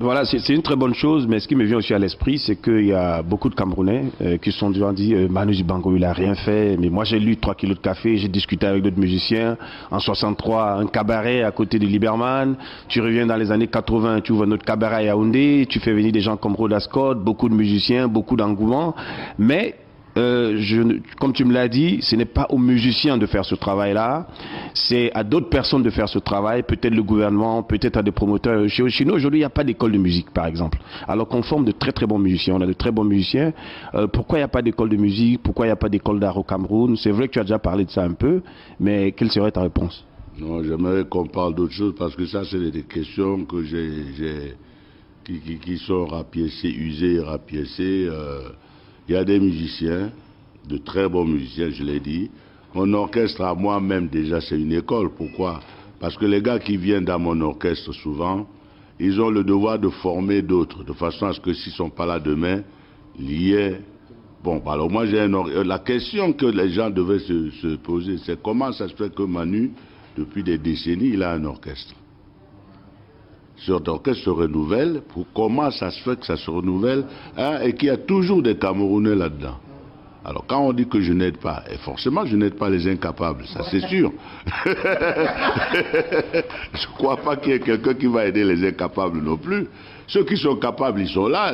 Voilà, 0.00 0.24
c'est 0.24 0.54
une 0.54 0.62
très 0.62 0.76
bonne 0.76 0.94
chose, 0.94 1.26
mais 1.26 1.40
ce 1.40 1.48
qui 1.48 1.56
me 1.56 1.64
vient 1.64 1.78
aussi 1.78 1.92
à 1.92 1.98
l'esprit, 1.98 2.38
c'est 2.38 2.54
qu'il 2.54 2.86
y 2.86 2.92
a 2.92 3.20
beaucoup 3.20 3.48
de 3.48 3.56
Camerounais 3.56 4.04
euh, 4.22 4.36
qui 4.36 4.52
sont 4.52 4.70
dit 4.70 5.12
euh, 5.12 5.26
Manu 5.28 5.52
Zibango, 5.52 5.96
il 5.96 6.04
a 6.04 6.12
rien 6.12 6.36
fait, 6.36 6.76
mais 6.78 6.88
moi 6.88 7.02
j'ai 7.02 7.18
lu 7.18 7.36
3 7.36 7.56
kilos 7.56 7.78
de 7.78 7.82
café, 7.82 8.16
j'ai 8.16 8.28
discuté 8.28 8.64
avec 8.64 8.84
d'autres 8.84 9.00
musiciens. 9.00 9.56
En 9.90 9.98
63, 9.98 10.74
un 10.74 10.86
cabaret 10.86 11.42
à 11.42 11.50
côté 11.50 11.80
de 11.80 11.86
Liberman. 11.86 12.54
Tu 12.86 13.00
reviens 13.00 13.26
dans 13.26 13.34
les 13.34 13.50
années 13.50 13.66
80, 13.66 14.20
tu 14.20 14.30
ouvres 14.30 14.46
notre 14.46 14.64
cabaret 14.64 14.94
à 14.94 15.02
Yaoundé, 15.02 15.66
tu 15.68 15.80
fais 15.80 15.92
venir 15.92 16.12
des 16.12 16.20
gens 16.20 16.36
comme 16.36 16.54
Rhoda 16.54 16.78
Scott, 16.78 17.18
beaucoup 17.18 17.48
de 17.48 17.54
musiciens, 17.54 18.06
beaucoup 18.06 18.36
d'engouement, 18.36 18.94
mais 19.36 19.74
euh, 20.18 20.98
comme 21.20 21.32
tu 21.32 21.44
me 21.44 21.52
l'as 21.52 21.68
dit, 21.68 21.98
ce 22.02 22.16
n'est 22.16 22.24
pas 22.24 22.46
aux 22.50 22.58
musiciens 22.58 23.16
de 23.16 23.26
faire 23.26 23.44
ce 23.44 23.54
travail-là, 23.54 24.26
c'est 24.74 25.12
à 25.14 25.22
d'autres 25.22 25.48
personnes 25.48 25.82
de 25.82 25.90
faire 25.90 26.08
ce 26.08 26.18
travail, 26.18 26.62
peut-être 26.62 26.94
le 26.94 27.02
gouvernement, 27.02 27.62
peut-être 27.62 27.96
à 27.98 28.02
des 28.02 28.10
promoteurs. 28.10 28.68
Chez, 28.68 29.04
nous, 29.04 29.14
aujourd'hui, 29.14 29.38
il 29.38 29.42
n'y 29.42 29.46
a 29.46 29.50
pas 29.50 29.64
d'école 29.64 29.92
de 29.92 29.98
musique, 29.98 30.30
par 30.30 30.46
exemple. 30.46 30.78
Alors 31.06 31.28
qu'on 31.28 31.42
forme 31.42 31.64
de 31.64 31.72
très 31.72 31.92
très 31.92 32.06
bons 32.06 32.18
musiciens, 32.18 32.56
on 32.56 32.60
a 32.60 32.66
de 32.66 32.72
très 32.72 32.90
bons 32.90 33.04
musiciens. 33.04 33.52
Euh, 33.94 34.06
pourquoi 34.08 34.38
il 34.38 34.40
n'y 34.40 34.46
a 34.46 34.48
pas 34.48 34.62
d'école 34.62 34.88
de 34.88 34.96
musique? 34.96 35.42
Pourquoi 35.42 35.66
il 35.66 35.68
n'y 35.68 35.72
a 35.72 35.76
pas 35.76 35.88
d'école 35.88 36.18
d'art 36.18 36.36
au 36.36 36.42
Cameroun? 36.42 36.96
C'est 36.96 37.10
vrai 37.10 37.28
que 37.28 37.34
tu 37.34 37.38
as 37.38 37.44
déjà 37.44 37.58
parlé 37.58 37.84
de 37.84 37.90
ça 37.90 38.02
un 38.02 38.12
peu, 38.12 38.42
mais 38.80 39.12
quelle 39.12 39.30
serait 39.30 39.52
ta 39.52 39.60
réponse? 39.62 40.04
Non, 40.38 40.62
j'aimerais 40.62 41.04
qu'on 41.04 41.26
parle 41.26 41.54
d'autre 41.54 41.72
chose 41.72 41.94
parce 41.98 42.14
que 42.14 42.26
ça, 42.26 42.44
c'est 42.44 42.70
des 42.70 42.82
questions 42.82 43.44
qui, 45.24 45.78
sont 45.78 46.06
rapiécées, 46.06 46.70
usées, 46.70 47.20
rapiécées. 47.20 48.06
Euh, 48.08 48.50
il 49.08 49.14
y 49.14 49.16
a 49.16 49.24
des 49.24 49.40
musiciens, 49.40 50.10
de 50.68 50.76
très 50.76 51.08
bons 51.08 51.24
musiciens, 51.24 51.70
je 51.70 51.82
l'ai 51.82 52.00
dit. 52.00 52.30
Mon 52.74 52.92
orchestre 52.92 53.42
à 53.42 53.54
moi-même, 53.54 54.08
déjà, 54.08 54.40
c'est 54.40 54.60
une 54.60 54.72
école. 54.72 55.10
Pourquoi? 55.16 55.60
Parce 55.98 56.16
que 56.16 56.26
les 56.26 56.42
gars 56.42 56.58
qui 56.58 56.76
viennent 56.76 57.06
dans 57.06 57.18
mon 57.18 57.40
orchestre, 57.40 57.92
souvent, 57.92 58.46
ils 59.00 59.20
ont 59.20 59.30
le 59.30 59.44
devoir 59.44 59.78
de 59.78 59.88
former 59.88 60.42
d'autres, 60.42 60.84
de 60.84 60.92
façon 60.92 61.26
à 61.26 61.32
ce 61.32 61.40
que 61.40 61.54
s'ils 61.54 61.72
ne 61.72 61.76
sont 61.76 61.90
pas 61.90 62.06
là 62.06 62.20
demain, 62.20 62.62
ait 63.20 63.80
Bon, 64.42 64.62
bah, 64.64 64.74
alors 64.74 64.88
moi 64.88 65.04
j'ai 65.04 65.18
un 65.18 65.34
euh, 65.34 65.64
la 65.64 65.80
question 65.80 66.32
que 66.32 66.46
les 66.46 66.70
gens 66.70 66.90
devaient 66.90 67.18
se, 67.18 67.74
poser, 67.76 68.18
c'est 68.18 68.40
comment 68.40 68.70
ça 68.72 68.88
se 68.88 68.94
fait 68.94 69.12
que 69.12 69.24
Manu, 69.24 69.72
depuis 70.16 70.44
des 70.44 70.58
décennies, 70.58 71.10
il 71.14 71.22
a 71.24 71.32
un 71.32 71.44
orchestre? 71.44 71.94
Cet 73.66 73.88
orchestre 73.88 74.24
se 74.24 74.30
renouvelle, 74.30 75.02
pour 75.12 75.26
comment 75.34 75.70
ça 75.70 75.90
se 75.90 76.00
fait 76.02 76.18
que 76.18 76.26
ça 76.26 76.36
se 76.36 76.50
renouvelle, 76.50 77.04
hein, 77.36 77.60
et 77.62 77.74
qu'il 77.74 77.88
y 77.88 77.90
a 77.90 77.96
toujours 77.96 78.42
des 78.42 78.56
Camerounais 78.56 79.14
là-dedans. 79.14 79.56
Alors 80.24 80.44
quand 80.46 80.60
on 80.60 80.72
dit 80.72 80.86
que 80.86 81.00
je 81.00 81.12
n'aide 81.12 81.38
pas, 81.38 81.64
et 81.70 81.76
forcément 81.78 82.26
je 82.26 82.36
n'aide 82.36 82.56
pas 82.56 82.68
les 82.68 82.86
incapables, 82.86 83.46
ça 83.46 83.62
c'est 83.70 83.80
sûr. 83.88 84.12
je 84.66 84.70
ne 86.86 86.94
crois 86.96 87.16
pas 87.16 87.36
qu'il 87.36 87.52
y 87.52 87.54
ait 87.54 87.60
quelqu'un 87.60 87.94
qui 87.94 88.06
va 88.06 88.26
aider 88.26 88.44
les 88.44 88.68
incapables 88.68 89.22
non 89.22 89.36
plus. 89.36 89.66
Ceux 90.08 90.24
qui 90.24 90.38
sont 90.38 90.56
capables, 90.56 91.02
ils 91.02 91.08
sont 91.08 91.28
là. 91.28 91.52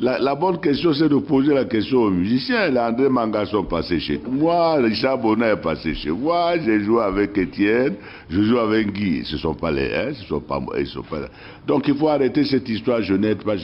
La, 0.00 0.34
bonne 0.36 0.60
question, 0.60 0.92
c'est 0.92 1.08
de 1.08 1.16
poser 1.16 1.52
la 1.52 1.64
question 1.64 1.98
aux 1.98 2.10
musiciens. 2.10 2.68
Les 2.68 2.78
André 2.78 3.08
Manga 3.08 3.44
sont 3.44 3.64
passés 3.64 3.98
chez 3.98 4.20
moi, 4.30 4.76
Richard 4.76 5.18
Bonnet 5.18 5.48
est 5.50 5.56
passé 5.56 5.94
chez 5.94 6.10
moi, 6.10 6.52
j'ai 6.64 6.78
joué 6.80 7.02
avec 7.02 7.36
Étienne, 7.36 7.96
je 8.30 8.40
joue 8.42 8.58
avec 8.58 8.92
Guy. 8.92 9.24
Ce 9.24 9.34
ne 9.34 9.40
sont 9.40 9.54
pas 9.54 9.72
les, 9.72 9.92
hein, 9.92 10.12
ce 10.14 10.24
sont 10.26 10.40
pas 10.40 10.60
moi, 10.60 10.76
ils 10.78 10.86
sont 10.86 11.02
pas 11.02 11.18
là. 11.18 11.28
Donc 11.66 11.88
il 11.88 11.94
faut 11.96 12.08
arrêter 12.08 12.44
cette 12.44 12.68
histoire, 12.68 13.02
je 13.02 13.14
n'aide 13.14 13.42
pas. 13.42 13.56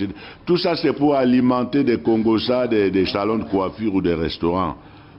Tout 0.44 0.56
ça, 0.56 0.74
c'est 0.74 0.94
pour 0.94 1.14
alimenter 1.14 1.84
des 1.84 1.98
Congosa, 1.98 2.66
des, 2.66 2.90
des 2.90 3.06
salons 3.06 3.38
de 3.38 3.44
coiffure 3.44 3.94
ou 3.94 4.02
des 4.02 4.14
restaurants. 4.14 4.74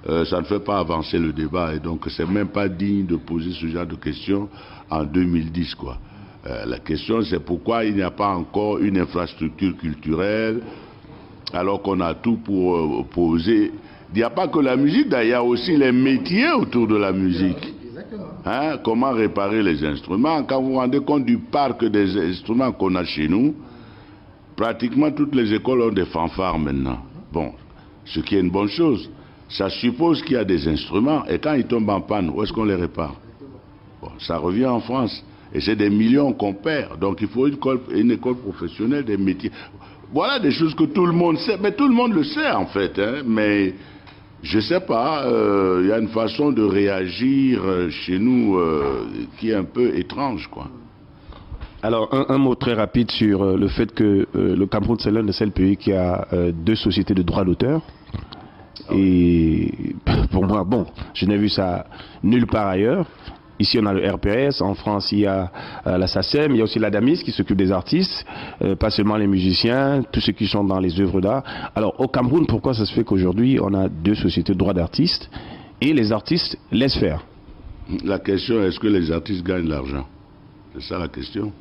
Euh, 0.09 0.25
ça 0.25 0.39
ne 0.39 0.45
fait 0.45 0.59
pas 0.59 0.79
avancer 0.79 1.17
le 1.17 1.31
débat 1.31 1.73
et 1.73 1.79
donc 1.79 2.05
c'est 2.09 2.29
même 2.29 2.49
pas 2.49 2.67
digne 2.67 3.05
de 3.05 3.15
poser 3.15 3.51
ce 3.53 3.65
genre 3.67 3.87
de 3.87 3.95
questions 3.95 4.49
en 4.89 5.03
2010 5.03 5.73
quoi. 5.73 5.97
Euh, 6.47 6.65
la 6.65 6.79
question, 6.79 7.21
c'est 7.23 7.39
pourquoi 7.39 7.85
il 7.85 7.95
n'y 7.95 8.03
a 8.03 8.11
pas 8.11 8.29
encore 8.29 8.77
une 8.77 8.99
infrastructure 8.99 9.75
culturelle, 9.77 10.61
alors 11.53 11.81
qu'on 11.81 11.99
a 12.01 12.13
tout 12.13 12.37
pour 12.37 12.75
euh, 12.75 13.03
poser. 13.11 13.71
Il 14.13 14.17
n'y 14.17 14.23
a 14.23 14.29
pas 14.29 14.47
que 14.47 14.59
la 14.59 14.75
musique, 14.75 15.07
il 15.11 15.29
y 15.29 15.33
a 15.33 15.43
aussi 15.43 15.75
les 15.75 15.91
métiers 15.91 16.51
autour 16.51 16.87
de 16.87 16.95
la 16.97 17.11
musique. 17.11 17.73
Hein, 18.45 18.77
comment 18.83 19.11
réparer 19.11 19.63
les 19.63 19.83
instruments 19.83 20.43
Quand 20.43 20.61
vous 20.61 20.73
vous 20.73 20.75
rendez 20.75 20.99
compte 20.99 21.25
du 21.25 21.39
parc 21.39 21.83
des 21.85 22.15
instruments 22.15 22.71
qu'on 22.71 22.93
a 22.95 23.03
chez 23.03 23.27
nous, 23.27 23.55
pratiquement 24.55 25.11
toutes 25.11 25.33
les 25.33 25.51
écoles 25.53 25.81
ont 25.81 25.91
des 25.91 26.05
fanfares 26.05 26.59
maintenant. 26.59 26.99
Bon, 27.33 27.53
ce 28.05 28.19
qui 28.19 28.35
est 28.35 28.39
une 28.39 28.51
bonne 28.51 28.69
chose. 28.69 29.09
Ça 29.49 29.69
suppose 29.69 30.21
qu'il 30.21 30.33
y 30.33 30.37
a 30.37 30.45
des 30.45 30.67
instruments 30.67 31.25
et 31.25 31.39
quand 31.39 31.53
ils 31.53 31.65
tombent 31.65 31.89
en 31.89 32.01
panne, 32.01 32.29
où 32.29 32.43
est-ce 32.43 32.53
qu'on 32.53 32.65
les 32.65 32.75
répare? 32.75 33.15
Bon, 34.01 34.09
ça 34.19 34.37
revient 34.37 34.67
en 34.67 34.79
France. 34.79 35.23
Et 35.53 35.61
c'est 35.61 35.75
des 35.75 35.89
millions 35.89 36.33
qu'on 36.33 36.53
perd. 36.53 36.99
Donc 36.99 37.21
il 37.21 37.27
faut 37.27 37.47
une 37.47 37.53
école, 37.55 37.79
une 37.93 38.11
école, 38.11 38.37
professionnelle 38.37 39.05
des 39.05 39.17
métiers. 39.17 39.51
Voilà 40.13 40.39
des 40.39 40.51
choses 40.51 40.75
que 40.75 40.85
tout 40.85 41.05
le 41.05 41.13
monde 41.13 41.37
sait. 41.37 41.57
Mais 41.61 41.71
tout 41.73 41.87
le 41.87 41.93
monde 41.93 42.13
le 42.13 42.23
sait 42.23 42.51
en 42.51 42.65
fait. 42.67 42.97
Hein. 42.99 43.23
Mais 43.25 43.73
je 44.45 44.57
ne 44.57 44.61
sais 44.61 44.79
pas, 44.79 45.25
euh, 45.25 45.81
il 45.83 45.89
y 45.89 45.91
a 45.91 45.97
une 45.97 46.09
façon 46.09 46.51
de 46.51 46.61
réagir 46.61 47.61
euh, 47.63 47.89
chez 47.89 48.19
nous 48.19 48.57
euh, 48.57 49.07
qui 49.39 49.49
est 49.49 49.55
un 49.55 49.63
peu 49.63 49.97
étrange. 49.97 50.47
quoi. 50.51 50.67
Alors, 51.81 52.09
un, 52.29 52.37
mot 52.37 52.55
très 52.55 52.73
rapide 52.73 53.11
sur 53.11 53.57
le 53.57 53.67
fait 53.67 53.91
que 53.93 54.27
le 54.33 54.65
Cameroun, 54.65 54.97
c'est 54.99 55.11
l'un 55.11 55.23
des 55.23 55.33
seuls 55.33 55.51
pays 55.51 55.77
qui 55.77 55.93
a 55.93 56.27
deux 56.51 56.73
sociétés 56.73 57.13
de 57.13 57.21
droits 57.21 57.45
d'auteur. 57.45 57.81
Ah 58.89 58.93
Et 58.95 59.71
pour 60.31 60.47
moi, 60.47 60.63
bon, 60.63 60.87
je 61.13 61.27
n'ai 61.27 61.37
vu 61.37 61.47
ça 61.47 61.85
nulle 62.23 62.47
part 62.47 62.67
ailleurs. 62.67 63.05
Ici, 63.59 63.79
on 63.79 63.85
a 63.85 63.93
le 63.93 64.09
RPS. 64.09 64.61
En 64.61 64.75
France, 64.75 65.11
il 65.11 65.19
y 65.19 65.25
a 65.25 65.51
euh, 65.87 65.97
la 65.97 66.07
SACEM. 66.07 66.51
Il 66.51 66.57
y 66.57 66.61
a 66.61 66.63
aussi 66.63 66.79
la 66.79 66.89
DAMIS 66.89 67.23
qui 67.23 67.31
s'occupe 67.31 67.57
des 67.57 67.71
artistes, 67.71 68.25
euh, 68.61 68.75
pas 68.75 68.89
seulement 68.89 69.15
les 69.15 69.27
musiciens, 69.27 70.03
tous 70.11 70.19
ceux 70.19 70.33
qui 70.33 70.47
sont 70.47 70.63
dans 70.63 70.79
les 70.79 70.99
œuvres 70.99 71.21
d'art. 71.21 71.43
Alors, 71.75 71.99
au 71.99 72.07
Cameroun, 72.07 72.45
pourquoi 72.45 72.73
ça 72.73 72.85
se 72.85 72.93
fait 72.93 73.03
qu'aujourd'hui, 73.03 73.59
on 73.61 73.73
a 73.73 73.87
deux 73.87 74.15
sociétés 74.15 74.53
de 74.53 74.57
droits 74.57 74.73
d'artistes 74.73 75.29
et 75.81 75.93
les 75.93 76.11
artistes 76.11 76.57
laissent 76.71 76.97
faire? 76.97 77.23
La 78.03 78.19
question, 78.19 78.63
est-ce 78.63 78.79
que 78.79 78.87
les 78.87 79.11
artistes 79.11 79.45
gagnent 79.45 79.65
de 79.65 79.69
l'argent? 79.69 80.05
C'est 80.73 80.81
ça 80.81 80.97
la 80.97 81.07
question. 81.07 81.53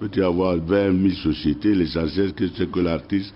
Peut-il 0.00 0.20
y 0.20 0.24
avoir 0.24 0.56
20 0.56 0.92
000 0.92 1.14
sociétés, 1.14 1.74
l'essentiel, 1.74 2.32
c'est 2.56 2.70
que 2.70 2.80
l'artiste 2.80 3.34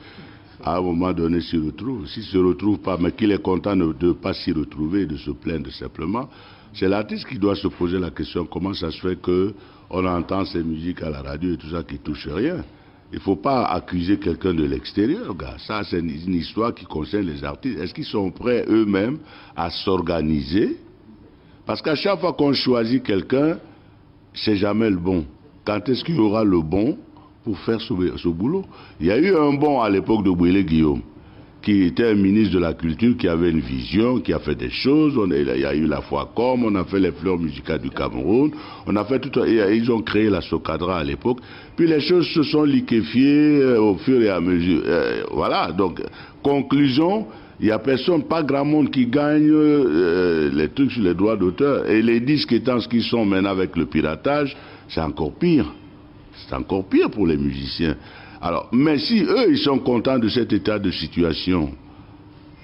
à 0.63 0.77
un 0.77 0.81
moment 0.81 1.13
donné 1.13 1.41
s'y 1.41 1.57
retrouve. 1.57 2.07
S'il 2.07 2.23
ne 2.23 2.29
se 2.29 2.39
retrouve 2.39 2.79
pas, 2.79 2.97
mais 2.99 3.13
qu'il 3.13 3.31
est 3.31 3.43
content 3.43 3.77
de 3.77 3.95
ne 4.01 4.13
pas 4.13 4.35
s'y 4.35 4.53
retrouver, 4.53 5.07
de 5.07 5.17
se 5.17 5.31
plaindre 5.31 5.71
simplement, 5.73 6.29
c'est 6.75 6.89
l'artiste 6.89 7.27
qui 7.27 7.39
doit 7.39 7.57
se 7.57 7.69
poser 7.69 7.99
la 7.99 8.11
question 8.11 8.45
comment 8.45 8.75
ça 8.75 8.91
se 8.91 9.01
fait 9.01 9.21
qu'on 9.21 10.07
entend 10.07 10.45
ces 10.45 10.63
musiques 10.63 11.03
à 11.03 11.11
la 11.11 11.23
radio 11.23 11.55
et 11.55 11.57
tout 11.57 11.71
ça 11.71 11.83
qui 11.83 11.99
touche 11.99 12.29
rien. 12.29 12.65
Il 13.11 13.17
ne 13.17 13.21
faut 13.21 13.37
pas 13.37 13.65
accuser 13.65 14.19
quelqu'un 14.19 14.53
de 14.53 14.65
l'extérieur, 14.65 15.35
gars. 15.35 15.57
Ça, 15.67 15.83
c'est 15.83 15.99
une 15.99 16.35
histoire 16.35 16.75
qui 16.75 16.85
concerne 16.85 17.27
les 17.27 17.43
artistes. 17.43 17.79
Est-ce 17.79 17.95
qu'ils 17.95 18.05
sont 18.05 18.31
prêts 18.31 18.67
eux-mêmes 18.69 19.19
à 19.57 19.71
s'organiser? 19.71 20.77
Parce 21.65 21.81
qu'à 21.81 21.95
chaque 21.95 22.21
fois 22.21 22.35
qu'on 22.35 22.53
choisit 22.53 23.03
quelqu'un, 23.03 23.59
c'est 24.35 24.57
jamais 24.57 24.91
le 24.91 24.99
bon. 24.99 25.25
Quand 25.65 25.89
est-ce 25.89 26.05
qu'il 26.05 26.17
y 26.17 26.21
aura 26.21 26.45
le 26.45 26.61
bon 26.61 26.99
pour 27.45 27.59
faire 27.61 27.81
ce, 27.81 28.29
boulot? 28.29 28.65
Il 29.01 29.07
y 29.07 29.11
a 29.11 29.19
eu 29.19 29.35
un 29.35 29.55
bon 29.55 29.81
à 29.81 29.89
l'époque 29.89 30.23
de 30.25 30.31
Bouélé 30.31 30.65
Guillaume 30.65 31.03
qui 31.63 31.83
était 31.83 32.07
un 32.07 32.15
ministre 32.15 32.55
de 32.55 32.61
la 32.61 32.75
Culture, 32.75 33.17
qui 33.17 33.27
avait 33.27 33.51
une 33.51 33.61
vision, 33.61 34.21
qui 34.21 34.33
a 34.33 34.39
fait 34.39 34.55
des 34.55 34.71
choses. 34.71 35.17
On, 35.19 35.31
il 35.31 35.61
y 35.61 35.65
a 35.65 35.75
eu 35.75 35.87
la 35.87 36.01
foi 36.03 36.31
comme, 36.35 36.65
on 36.65 36.75
a 36.77 36.85
fait 36.85 37.01
les 37.01 37.13
fleurs 37.13 37.39
musicales 37.39 37.81
du 37.81 37.91
Cameroun, 37.91 38.53
on 38.87 38.95
a 38.97 39.05
fait 39.05 39.19
tout. 39.19 39.45
Ils 39.45 39.91
ont 39.91 40.03
créé 40.03 40.31
la 40.31 40.41
Socadra 40.41 40.99
à 40.99 41.05
l'époque. 41.05 41.39
Puis 41.77 41.87
les 41.87 42.01
choses 42.01 42.27
se 42.29 42.43
sont 42.43 42.65
liquéfiées 42.65 43.61
euh, 43.61 43.81
au 43.81 43.97
fur 43.97 44.21
et 44.23 44.29
à 44.29 44.41
mesure. 44.41 44.83
Euh, 44.85 45.23
voilà. 45.33 45.73
Donc, 45.73 46.01
conclusion. 46.43 47.27
Il 47.61 47.67
n'y 47.67 47.73
a 47.73 47.81
personne, 47.81 48.23
pas 48.23 48.45
grand 48.45 48.65
monde 48.65 48.91
qui 48.93 49.07
gagne 49.07 49.51
euh, 49.51 50.49
les 50.55 50.69
trucs 50.69 50.93
sur 50.93 51.03
les 51.03 51.15
droits 51.15 51.37
d'auteur. 51.37 51.91
Et 51.91 52.03
les 52.03 52.21
disques 52.21 52.53
étant 52.53 52.79
ce 52.79 52.87
qu'ils 52.87 53.03
sont 53.03 53.25
maintenant 53.25 53.51
avec 53.51 53.77
le 53.77 53.87
piratage, 53.87 54.57
c'est 54.89 55.01
encore 55.01 55.35
pire. 55.35 55.67
C'est 56.47 56.55
encore 56.55 56.89
pire 56.89 57.11
pour 57.11 57.27
les 57.27 57.37
musiciens. 57.37 57.97
Alors, 58.41 58.69
mais 58.73 58.99
si 58.99 59.23
eux, 59.23 59.51
ils 59.51 59.59
sont 59.59 59.79
contents 59.79 60.19
de 60.19 60.29
cet 60.29 60.53
état 60.53 60.79
de 60.79 60.91
situation, 60.91 61.71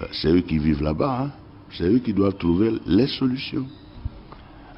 euh, 0.01 0.05
c'est 0.11 0.29
eux 0.29 0.41
qui 0.41 0.57
vivent 0.57 0.83
là-bas. 0.83 1.23
Hein. 1.23 1.31
C'est 1.71 1.83
eux 1.83 1.99
qui 1.99 2.13
doivent 2.13 2.37
trouver 2.37 2.71
les 2.85 3.07
solutions. 3.07 3.65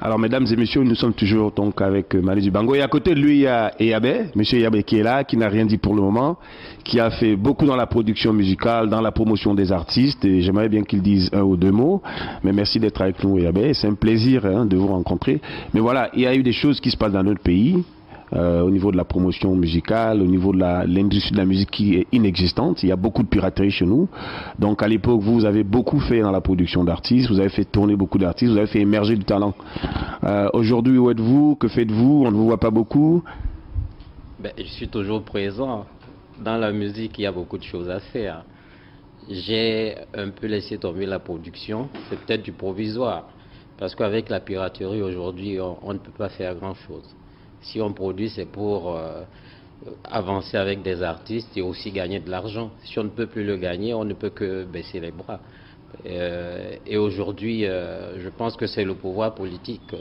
Alors, 0.00 0.18
mesdames 0.18 0.46
et 0.48 0.56
messieurs, 0.56 0.82
nous 0.84 0.94
sommes 0.94 1.12
toujours 1.12 1.50
donc 1.50 1.80
avec 1.80 2.14
euh, 2.14 2.22
Manu 2.22 2.50
Bango. 2.50 2.74
Et 2.76 2.82
à 2.82 2.88
côté 2.88 3.14
de 3.14 3.20
lui, 3.20 3.38
il 3.38 3.40
y 3.40 3.46
a 3.48 3.72
Eyabe, 3.80 4.30
monsieur 4.36 4.58
Eyabe 4.58 4.82
qui 4.82 4.96
est 4.96 5.02
là, 5.02 5.24
qui 5.24 5.36
n'a 5.36 5.48
rien 5.48 5.66
dit 5.66 5.78
pour 5.78 5.94
le 5.94 6.02
moment, 6.02 6.38
qui 6.84 7.00
a 7.00 7.10
fait 7.10 7.34
beaucoup 7.34 7.66
dans 7.66 7.74
la 7.74 7.86
production 7.86 8.32
musicale, 8.32 8.88
dans 8.88 9.00
la 9.00 9.10
promotion 9.10 9.54
des 9.54 9.72
artistes. 9.72 10.24
Et 10.24 10.40
j'aimerais 10.40 10.68
bien 10.68 10.82
qu'il 10.82 11.02
dise 11.02 11.30
un 11.32 11.42
ou 11.42 11.56
deux 11.56 11.72
mots. 11.72 12.00
Mais 12.44 12.52
merci 12.52 12.78
d'être 12.78 13.02
avec 13.02 13.22
nous, 13.24 13.38
Eyabe. 13.38 13.72
C'est 13.72 13.88
un 13.88 13.94
plaisir 13.94 14.46
hein, 14.46 14.66
de 14.66 14.76
vous 14.76 14.86
rencontrer. 14.86 15.40
Mais 15.74 15.80
voilà, 15.80 16.10
il 16.14 16.22
y 16.22 16.26
a 16.26 16.34
eu 16.34 16.44
des 16.44 16.52
choses 16.52 16.80
qui 16.80 16.90
se 16.90 16.96
passent 16.96 17.12
dans 17.12 17.24
notre 17.24 17.42
pays. 17.42 17.84
Euh, 18.34 18.60
au 18.60 18.70
niveau 18.70 18.92
de 18.92 18.96
la 18.96 19.04
promotion 19.04 19.54
musicale, 19.56 20.20
au 20.20 20.26
niveau 20.26 20.52
de 20.52 20.58
l'industrie 20.58 21.32
de 21.32 21.38
la 21.38 21.46
musique 21.46 21.70
qui 21.70 21.94
est 21.94 22.06
inexistante. 22.12 22.82
Il 22.82 22.90
y 22.90 22.92
a 22.92 22.96
beaucoup 22.96 23.22
de 23.22 23.28
piraterie 23.28 23.70
chez 23.70 23.86
nous. 23.86 24.08
Donc 24.58 24.82
à 24.82 24.88
l'époque, 24.88 25.20
vous 25.20 25.44
avez 25.46 25.64
beaucoup 25.64 26.00
fait 26.00 26.20
dans 26.20 26.30
la 26.30 26.42
production 26.42 26.84
d'artistes, 26.84 27.30
vous 27.30 27.40
avez 27.40 27.48
fait 27.48 27.64
tourner 27.64 27.96
beaucoup 27.96 28.18
d'artistes, 28.18 28.52
vous 28.52 28.58
avez 28.58 28.66
fait 28.66 28.80
émerger 28.80 29.16
du 29.16 29.24
talent. 29.24 29.54
Euh, 30.24 30.48
aujourd'hui, 30.52 30.98
où 30.98 31.10
êtes-vous? 31.10 31.56
Que 31.56 31.68
faites-vous? 31.68 32.24
On 32.26 32.30
ne 32.30 32.36
vous 32.36 32.44
voit 32.44 32.60
pas 32.60 32.70
beaucoup 32.70 33.22
ben, 34.38 34.52
Je 34.58 34.64
suis 34.64 34.88
toujours 34.88 35.22
présent. 35.22 35.86
Dans 36.38 36.56
la 36.56 36.70
musique, 36.70 37.18
il 37.18 37.22
y 37.22 37.26
a 37.26 37.32
beaucoup 37.32 37.58
de 37.58 37.64
choses 37.64 37.88
à 37.88 37.98
faire. 37.98 38.44
J'ai 39.30 39.94
un 40.14 40.28
peu 40.28 40.46
laissé 40.46 40.78
tomber 40.78 41.06
la 41.06 41.18
production. 41.18 41.88
C'est 42.08 42.18
peut-être 42.20 42.42
du 42.42 42.52
provisoire. 42.52 43.28
Parce 43.78 43.94
qu'avec 43.94 44.28
la 44.28 44.40
piraterie 44.40 45.02
aujourd'hui, 45.02 45.58
on 45.60 45.92
ne 45.92 45.98
peut 45.98 46.12
pas 46.16 46.28
faire 46.28 46.54
grand-chose. 46.54 47.14
Si 47.62 47.80
on 47.80 47.92
produit, 47.92 48.30
c'est 48.30 48.46
pour 48.46 48.96
euh, 48.96 49.22
avancer 50.04 50.56
avec 50.56 50.82
des 50.82 51.02
artistes 51.02 51.56
et 51.56 51.62
aussi 51.62 51.90
gagner 51.90 52.20
de 52.20 52.30
l'argent. 52.30 52.70
Si 52.84 52.98
on 52.98 53.04
ne 53.04 53.08
peut 53.10 53.26
plus 53.26 53.44
le 53.44 53.56
gagner, 53.56 53.94
on 53.94 54.04
ne 54.04 54.14
peut 54.14 54.30
que 54.30 54.64
baisser 54.64 55.00
les 55.00 55.10
bras. 55.10 55.40
Euh, 56.06 56.76
et 56.86 56.96
aujourd'hui, 56.96 57.64
euh, 57.66 58.20
je 58.20 58.28
pense 58.28 58.56
que 58.56 58.66
c'est 58.66 58.84
le 58.84 58.94
pouvoir 58.94 59.34
politique 59.34 59.94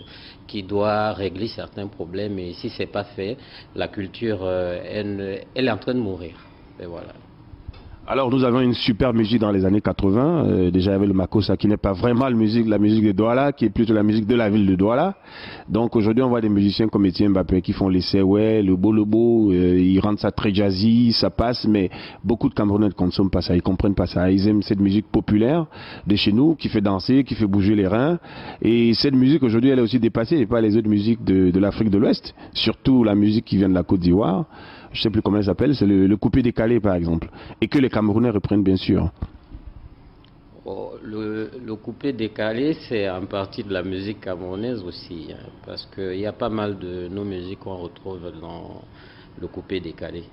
qui 0.47 0.63
doit 0.63 1.13
régler 1.13 1.47
certains 1.47 1.87
problèmes. 1.87 2.37
Et 2.39 2.53
si 2.53 2.69
ce 2.69 2.83
n'est 2.83 2.87
pas 2.87 3.05
fait, 3.05 3.37
la 3.75 3.87
culture, 3.87 4.47
elle, 4.49 5.45
est 5.55 5.71
en 5.71 5.77
train 5.77 5.93
de 5.93 5.99
mourir. 5.99 6.37
Et 6.79 6.85
voilà. 6.85 7.13
Alors 8.09 8.31
nous 8.31 8.45
avons 8.45 8.61
une 8.61 8.73
super 8.73 9.13
musique 9.13 9.41
dans 9.41 9.51
les 9.51 9.65
années 9.65 9.81
80. 9.81 10.45
Euh, 10.45 10.71
déjà 10.71 10.95
avait 10.95 11.07
le 11.07 11.13
Makossa 11.13 11.57
qui 11.57 11.67
n'est 11.67 11.75
pas 11.75 11.91
vraiment 11.91 12.29
la 12.29 12.35
musique, 12.35 12.65
la 12.65 12.77
musique 12.77 13.03
de 13.03 13.11
Douala, 13.11 13.51
qui 13.51 13.65
est 13.65 13.69
plutôt 13.69 13.93
la 13.93 14.03
musique 14.03 14.25
de 14.25 14.35
la 14.35 14.49
ville 14.49 14.65
de 14.65 14.75
Douala. 14.75 15.15
Donc 15.67 15.95
aujourd'hui 15.97 16.23
on 16.23 16.29
voit 16.29 16.39
des 16.39 16.47
musiciens 16.47 16.87
comme 16.87 17.05
Etienne 17.05 17.33
Mbappé 17.33 17.61
qui 17.61 17.73
font 17.73 17.89
les 17.89 18.21
ouais, 18.21 18.61
le 18.63 18.75
beau 18.77 19.51
euh, 19.51 19.77
ils 19.77 19.99
rendent 19.99 20.19
ça 20.19 20.31
très 20.31 20.53
jazzy, 20.53 21.11
ça 21.11 21.29
passe, 21.29 21.67
mais 21.67 21.89
beaucoup 22.23 22.47
de 22.47 22.53
Camerounais 22.53 22.87
ne 22.87 22.93
consomment 22.93 23.29
pas 23.29 23.41
ça, 23.41 23.55
ils 23.55 23.61
comprennent 23.61 23.95
pas 23.95 24.07
ça. 24.07 24.31
Ils 24.31 24.47
aiment 24.47 24.61
cette 24.61 24.79
musique 24.79 25.07
populaire 25.11 25.65
de 26.07 26.15
chez 26.15 26.31
nous 26.31 26.55
qui 26.55 26.69
fait 26.69 26.81
danser, 26.81 27.25
qui 27.25 27.35
fait 27.35 27.45
bouger 27.45 27.75
les 27.75 27.87
reins. 27.87 28.19
Et 28.61 28.93
cette 28.93 29.15
musique 29.15 29.43
aujourd'hui 29.43 29.71
elle 29.71 29.79
est 29.79 29.83
aussi 29.83 29.99
dépassée 29.99 30.45
par 30.45 30.61
les 30.61 30.77
autres 30.77 30.89
musiques 30.89 31.25
de 31.25 31.59
l'Afrique 31.59 31.89
de 31.89 31.97
l'Ouest, 31.97 32.33
surtout 32.53 33.03
la 33.03 33.15
musique 33.15 33.43
qui 33.43 33.57
vient 33.57 33.69
de 33.69 33.73
la 33.73 33.83
Côte 33.83 33.99
d'Ivoire 33.99 34.45
je 34.91 35.01
sais 35.01 35.10
plus 35.10 35.22
comment 35.22 35.38
elle 35.38 35.46
s'appelle, 35.46 35.75
c'est 35.75 35.86
le, 35.86 36.15
coupé 36.17 36.41
décalé 36.41 36.79
par 36.79 36.96
exemple, 36.96 37.29
et 37.62 37.67
que 37.67 37.79
les 37.79 37.89
Camerounais 37.89 38.29
reprennent 38.29 38.63
bien 38.63 38.75
sûr. 38.75 39.12
Oh, 40.65 40.91
le, 41.01 41.50
le, 41.65 41.75
coupé 41.75 42.12
décalé, 42.12 42.74
c'est 42.89 43.10
en 43.10 43.25
partie 43.25 43.63
de 43.63 43.72
la 43.72 43.84
musique 43.84 44.20
camerounaise 44.20 44.84
aussi, 44.84 45.29
hein, 45.32 45.48
parce 45.65 45.86
qu'il 45.86 46.20
y 46.20 46.25
a 46.25 46.34
pas 46.34 46.50
mal 46.50 46.77
de 46.77 47.08
nos 47.08 47.24
musiques 47.24 47.60
qu'on 47.60 47.77
retrouve 47.77 48.34
dans 48.41 48.82
le 49.39 49.48
coupé 49.48 49.79
décalé. 49.79 50.25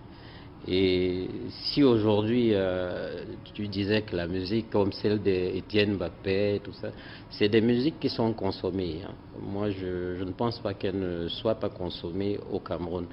Et 0.66 1.28
si 1.50 1.82
aujourd'hui 1.82 2.50
euh, 2.54 3.24
tu 3.52 3.68
disais 3.68 4.02
que 4.02 4.16
la 4.16 4.26
musique 4.26 4.70
comme 4.70 4.92
celle 4.92 5.22
d'Étienne 5.22 5.96
Mbappé, 5.96 6.60
tout 6.64 6.72
ça, 6.72 6.88
c'est 7.30 7.50
des 7.50 7.60
musiques 7.60 8.00
qui 8.00 8.08
sont 8.08 8.32
consommées. 8.32 9.02
Hein. 9.06 9.12
Moi, 9.40 9.70
je, 9.70 10.24
ne 10.24 10.32
pense 10.32 10.58
pas 10.60 10.72
qu'elles 10.72 10.98
ne 10.98 11.28
soient 11.28 11.56
pas 11.56 11.68
consommées 11.68 12.38
au 12.50 12.60
Cameroun. 12.60 13.06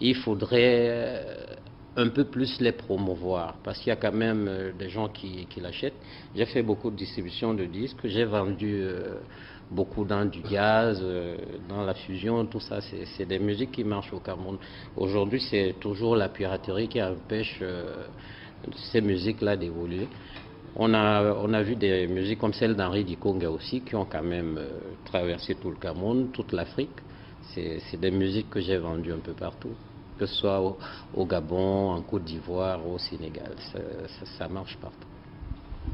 Il 0.00 0.14
faudrait 0.14 0.88
euh, 0.88 1.34
un 1.96 2.08
peu 2.08 2.24
plus 2.24 2.58
les 2.60 2.72
promouvoir 2.72 3.58
parce 3.62 3.78
qu'il 3.78 3.88
y 3.88 3.92
a 3.92 3.96
quand 3.96 4.12
même 4.12 4.46
euh, 4.48 4.72
des 4.72 4.88
gens 4.88 5.08
qui, 5.08 5.46
qui 5.50 5.60
l'achètent. 5.60 6.00
J'ai 6.34 6.46
fait 6.46 6.62
beaucoup 6.62 6.90
de 6.90 6.96
distribution 6.96 7.52
de 7.52 7.66
disques, 7.66 8.06
j'ai 8.06 8.24
vendu 8.24 8.82
beaucoup 9.74 10.04
dans 10.04 10.24
du 10.24 10.40
gaz, 10.40 11.00
euh, 11.02 11.36
dans 11.68 11.82
la 11.82 11.94
fusion, 11.94 12.46
tout 12.46 12.60
ça, 12.60 12.78
c'est 12.80 13.26
des 13.26 13.38
musiques 13.38 13.72
qui 13.72 13.84
marchent 13.84 14.12
au 14.12 14.20
Cameroun. 14.20 14.56
Aujourd'hui, 14.96 15.40
c'est 15.40 15.74
toujours 15.80 16.16
la 16.16 16.28
piraterie 16.28 16.88
qui 16.88 17.02
empêche 17.02 17.58
euh, 17.60 18.06
ces 18.92 19.00
musiques-là 19.00 19.56
d'évoluer. 19.56 20.06
On 20.76 20.92
a, 20.94 21.34
on 21.34 21.52
a 21.52 21.62
vu 21.62 21.76
des 21.76 22.06
musiques 22.06 22.38
comme 22.38 22.52
celle 22.52 22.74
d'Henri 22.74 23.04
Dikonga 23.04 23.50
aussi, 23.50 23.80
qui 23.82 23.94
ont 23.94 24.06
quand 24.06 24.22
même 24.22 24.56
euh, 24.58 24.68
traversé 25.04 25.56
tout 25.56 25.70
le 25.70 25.76
Cameroun, 25.76 26.30
toute 26.32 26.52
l'Afrique. 26.52 27.00
C'est 27.54 28.00
des 28.00 28.10
musiques 28.10 28.50
que 28.50 28.60
j'ai 28.60 28.78
vendues 28.78 29.12
un 29.12 29.18
peu 29.18 29.32
partout, 29.32 29.74
que 30.18 30.26
ce 30.26 30.34
soit 30.34 30.60
au, 31.14 31.26
Gabon, 31.26 31.90
en 31.90 32.02
Côte 32.02 32.24
d'Ivoire, 32.24 32.84
au 32.84 32.98
Sénégal. 32.98 33.52
ça 34.38 34.48
marche 34.48 34.76
partout. 34.78 35.13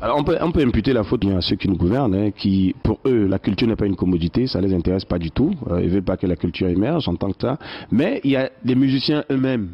Alors 0.02 0.16
on 0.18 0.24
peut, 0.24 0.36
on 0.40 0.50
peut 0.50 0.62
imputer 0.62 0.92
la 0.92 1.04
faute 1.04 1.24
à 1.26 1.40
ceux 1.42 1.56
qui 1.56 1.68
nous 1.68 1.76
gouvernent, 1.76 2.14
hein, 2.14 2.30
qui 2.30 2.74
pour 2.82 3.00
eux 3.04 3.26
la 3.26 3.38
culture 3.38 3.68
n'est 3.68 3.76
pas 3.76 3.86
une 3.86 3.96
commodité, 3.96 4.46
ça 4.46 4.60
les 4.60 4.72
intéresse 4.72 5.04
pas 5.04 5.18
du 5.18 5.30
tout. 5.30 5.54
Euh, 5.70 5.82
ils 5.82 5.90
veulent 5.90 6.02
pas 6.02 6.16
que 6.16 6.26
la 6.26 6.36
culture 6.36 6.68
émerge 6.68 7.06
en 7.08 7.16
tant 7.16 7.30
que 7.30 7.40
ça. 7.40 7.58
Mais 7.90 8.20
il 8.24 8.30
y 8.30 8.36
a 8.36 8.50
les 8.64 8.74
musiciens 8.74 9.24
eux-mêmes, 9.30 9.72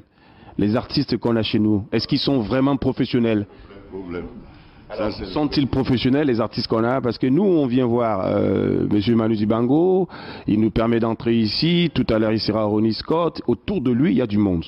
les 0.58 0.74
artistes 0.74 1.16
qu'on 1.18 1.36
a 1.36 1.42
chez 1.42 1.60
nous. 1.60 1.84
Est-ce 1.92 2.08
qu'ils 2.08 2.18
sont 2.18 2.40
vraiment 2.40 2.76
professionnels? 2.76 3.46
Sont-ils 5.32 5.66
professionnels 5.66 6.26
les 6.26 6.40
artistes 6.40 6.68
qu'on 6.68 6.84
a? 6.84 7.00
Parce 7.00 7.18
que 7.18 7.26
nous, 7.26 7.44
on 7.44 7.66
vient 7.66 7.86
voir 7.86 8.22
euh, 8.24 8.86
Monsieur 8.90 9.16
Manu 9.16 9.34
Zibango, 9.34 10.08
il 10.46 10.60
nous 10.60 10.70
permet 10.70 11.00
d'entrer 11.00 11.36
ici. 11.36 11.90
Tout 11.92 12.06
à 12.08 12.18
l'heure, 12.18 12.32
il 12.32 12.40
sera 12.40 12.64
Ronnie 12.64 12.94
Scott. 12.94 13.42
Autour 13.46 13.80
de 13.80 13.90
lui, 13.90 14.12
il 14.12 14.18
y 14.18 14.22
a 14.22 14.26
du 14.26 14.38
monde. 14.38 14.64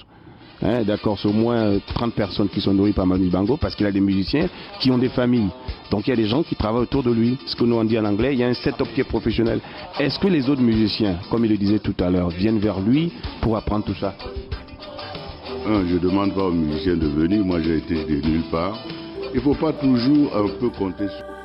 Hein, 0.61 0.83
d'accord, 0.83 1.19
c'est 1.19 1.29
au 1.29 1.33
moins 1.33 1.79
30 1.95 2.15
personnes 2.15 2.49
qui 2.49 2.61
sont 2.61 2.75
nourries 2.75 2.93
par 2.93 3.07
Manu 3.07 3.29
Bango 3.29 3.57
parce 3.57 3.77
qu'il 3.77 3.87
a 3.87 3.93
des 3.93 4.01
musiciens 4.01 4.49
qui 4.81 4.91
ont 4.91 4.99
des 4.99 5.09
familles. 5.09 5.51
Donc 5.91 6.07
il 6.07 6.11
y 6.11 6.13
a 6.13 6.17
des 6.17 6.27
gens 6.27 6.43
qui 6.43 6.57
travaillent 6.57 6.83
autour 6.83 7.03
de 7.03 7.13
lui. 7.13 7.39
Ce 7.47 7.55
que 7.55 7.65
nous 7.65 7.77
on 7.77 7.85
dit 7.85 7.99
en 7.99 8.05
anglais, 8.05 8.33
il 8.33 8.41
y 8.41 8.43
a 8.43 8.49
un 8.49 8.55
setup 8.55 8.93
qui 8.95 9.01
est 9.01 9.05
professionnel. 9.05 9.61
Est-ce 10.01 10.19
que 10.19 10.27
les 10.27 10.49
autres 10.51 10.63
musiciens, 10.63 11.19
comme 11.31 11.45
il 11.45 11.51
le 11.53 11.57
disait 11.57 11.79
tout 11.79 11.95
à 12.01 12.11
l'heure, 12.11 12.31
viennent 12.31 12.59
vers 12.59 12.81
lui 12.81 13.13
pour 13.41 13.57
apprendre 13.57 13.85
tout 13.85 13.95
ça? 13.95 14.15
Je 15.65 15.95
ne 15.95 15.99
demande 15.99 16.35
pas 16.35 16.45
aux 16.45 16.53
musiciens 16.53 16.97
de 16.97 17.07
venir, 17.07 17.45
moi 17.45 17.61
j'ai 17.61 17.77
été 17.77 17.95
de 17.95 18.27
nulle 18.27 18.49
part. 18.51 18.79
Il 19.33 19.37
ne 19.37 19.41
faut 19.41 19.55
pas 19.55 19.73
toujours 19.73 20.35
un 20.35 20.49
peu 20.59 20.71
compter 20.71 21.07
sur 21.09 21.38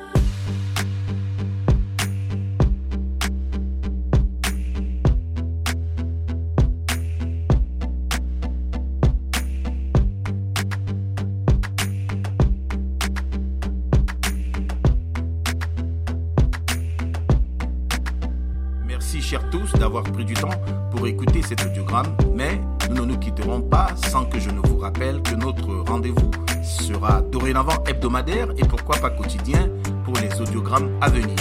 pris 20.12 20.24
du 20.24 20.34
temps 20.34 20.50
pour 20.90 21.06
écouter 21.06 21.42
cet 21.42 21.64
audiogramme, 21.64 22.16
mais 22.34 22.60
nous 22.90 23.04
ne 23.04 23.12
nous 23.12 23.18
quitterons 23.18 23.60
pas 23.60 23.88
sans 23.96 24.24
que 24.26 24.38
je 24.38 24.50
ne 24.50 24.60
vous 24.66 24.78
rappelle 24.78 25.22
que 25.22 25.34
notre 25.34 25.68
rendez-vous 25.88 26.30
sera 26.62 27.22
dorénavant 27.22 27.82
hebdomadaire 27.86 28.48
et 28.56 28.64
pourquoi 28.64 28.96
pas 28.98 29.10
quotidien 29.10 29.68
pour 30.04 30.14
les 30.14 30.40
audiogrammes 30.40 30.90
à 31.00 31.10
venir. 31.10 31.36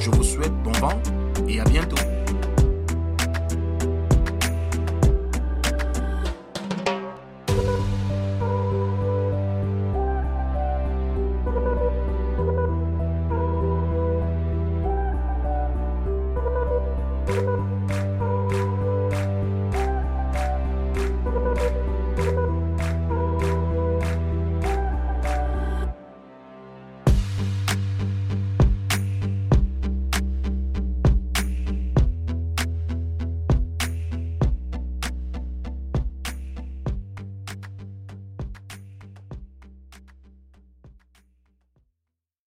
Je 0.00 0.10
vous 0.10 0.22
souhaite 0.22 0.52
bon 0.62 0.72
vent 0.72 1.00
et 1.48 1.60
à 1.60 1.64
bientôt. 1.64 1.96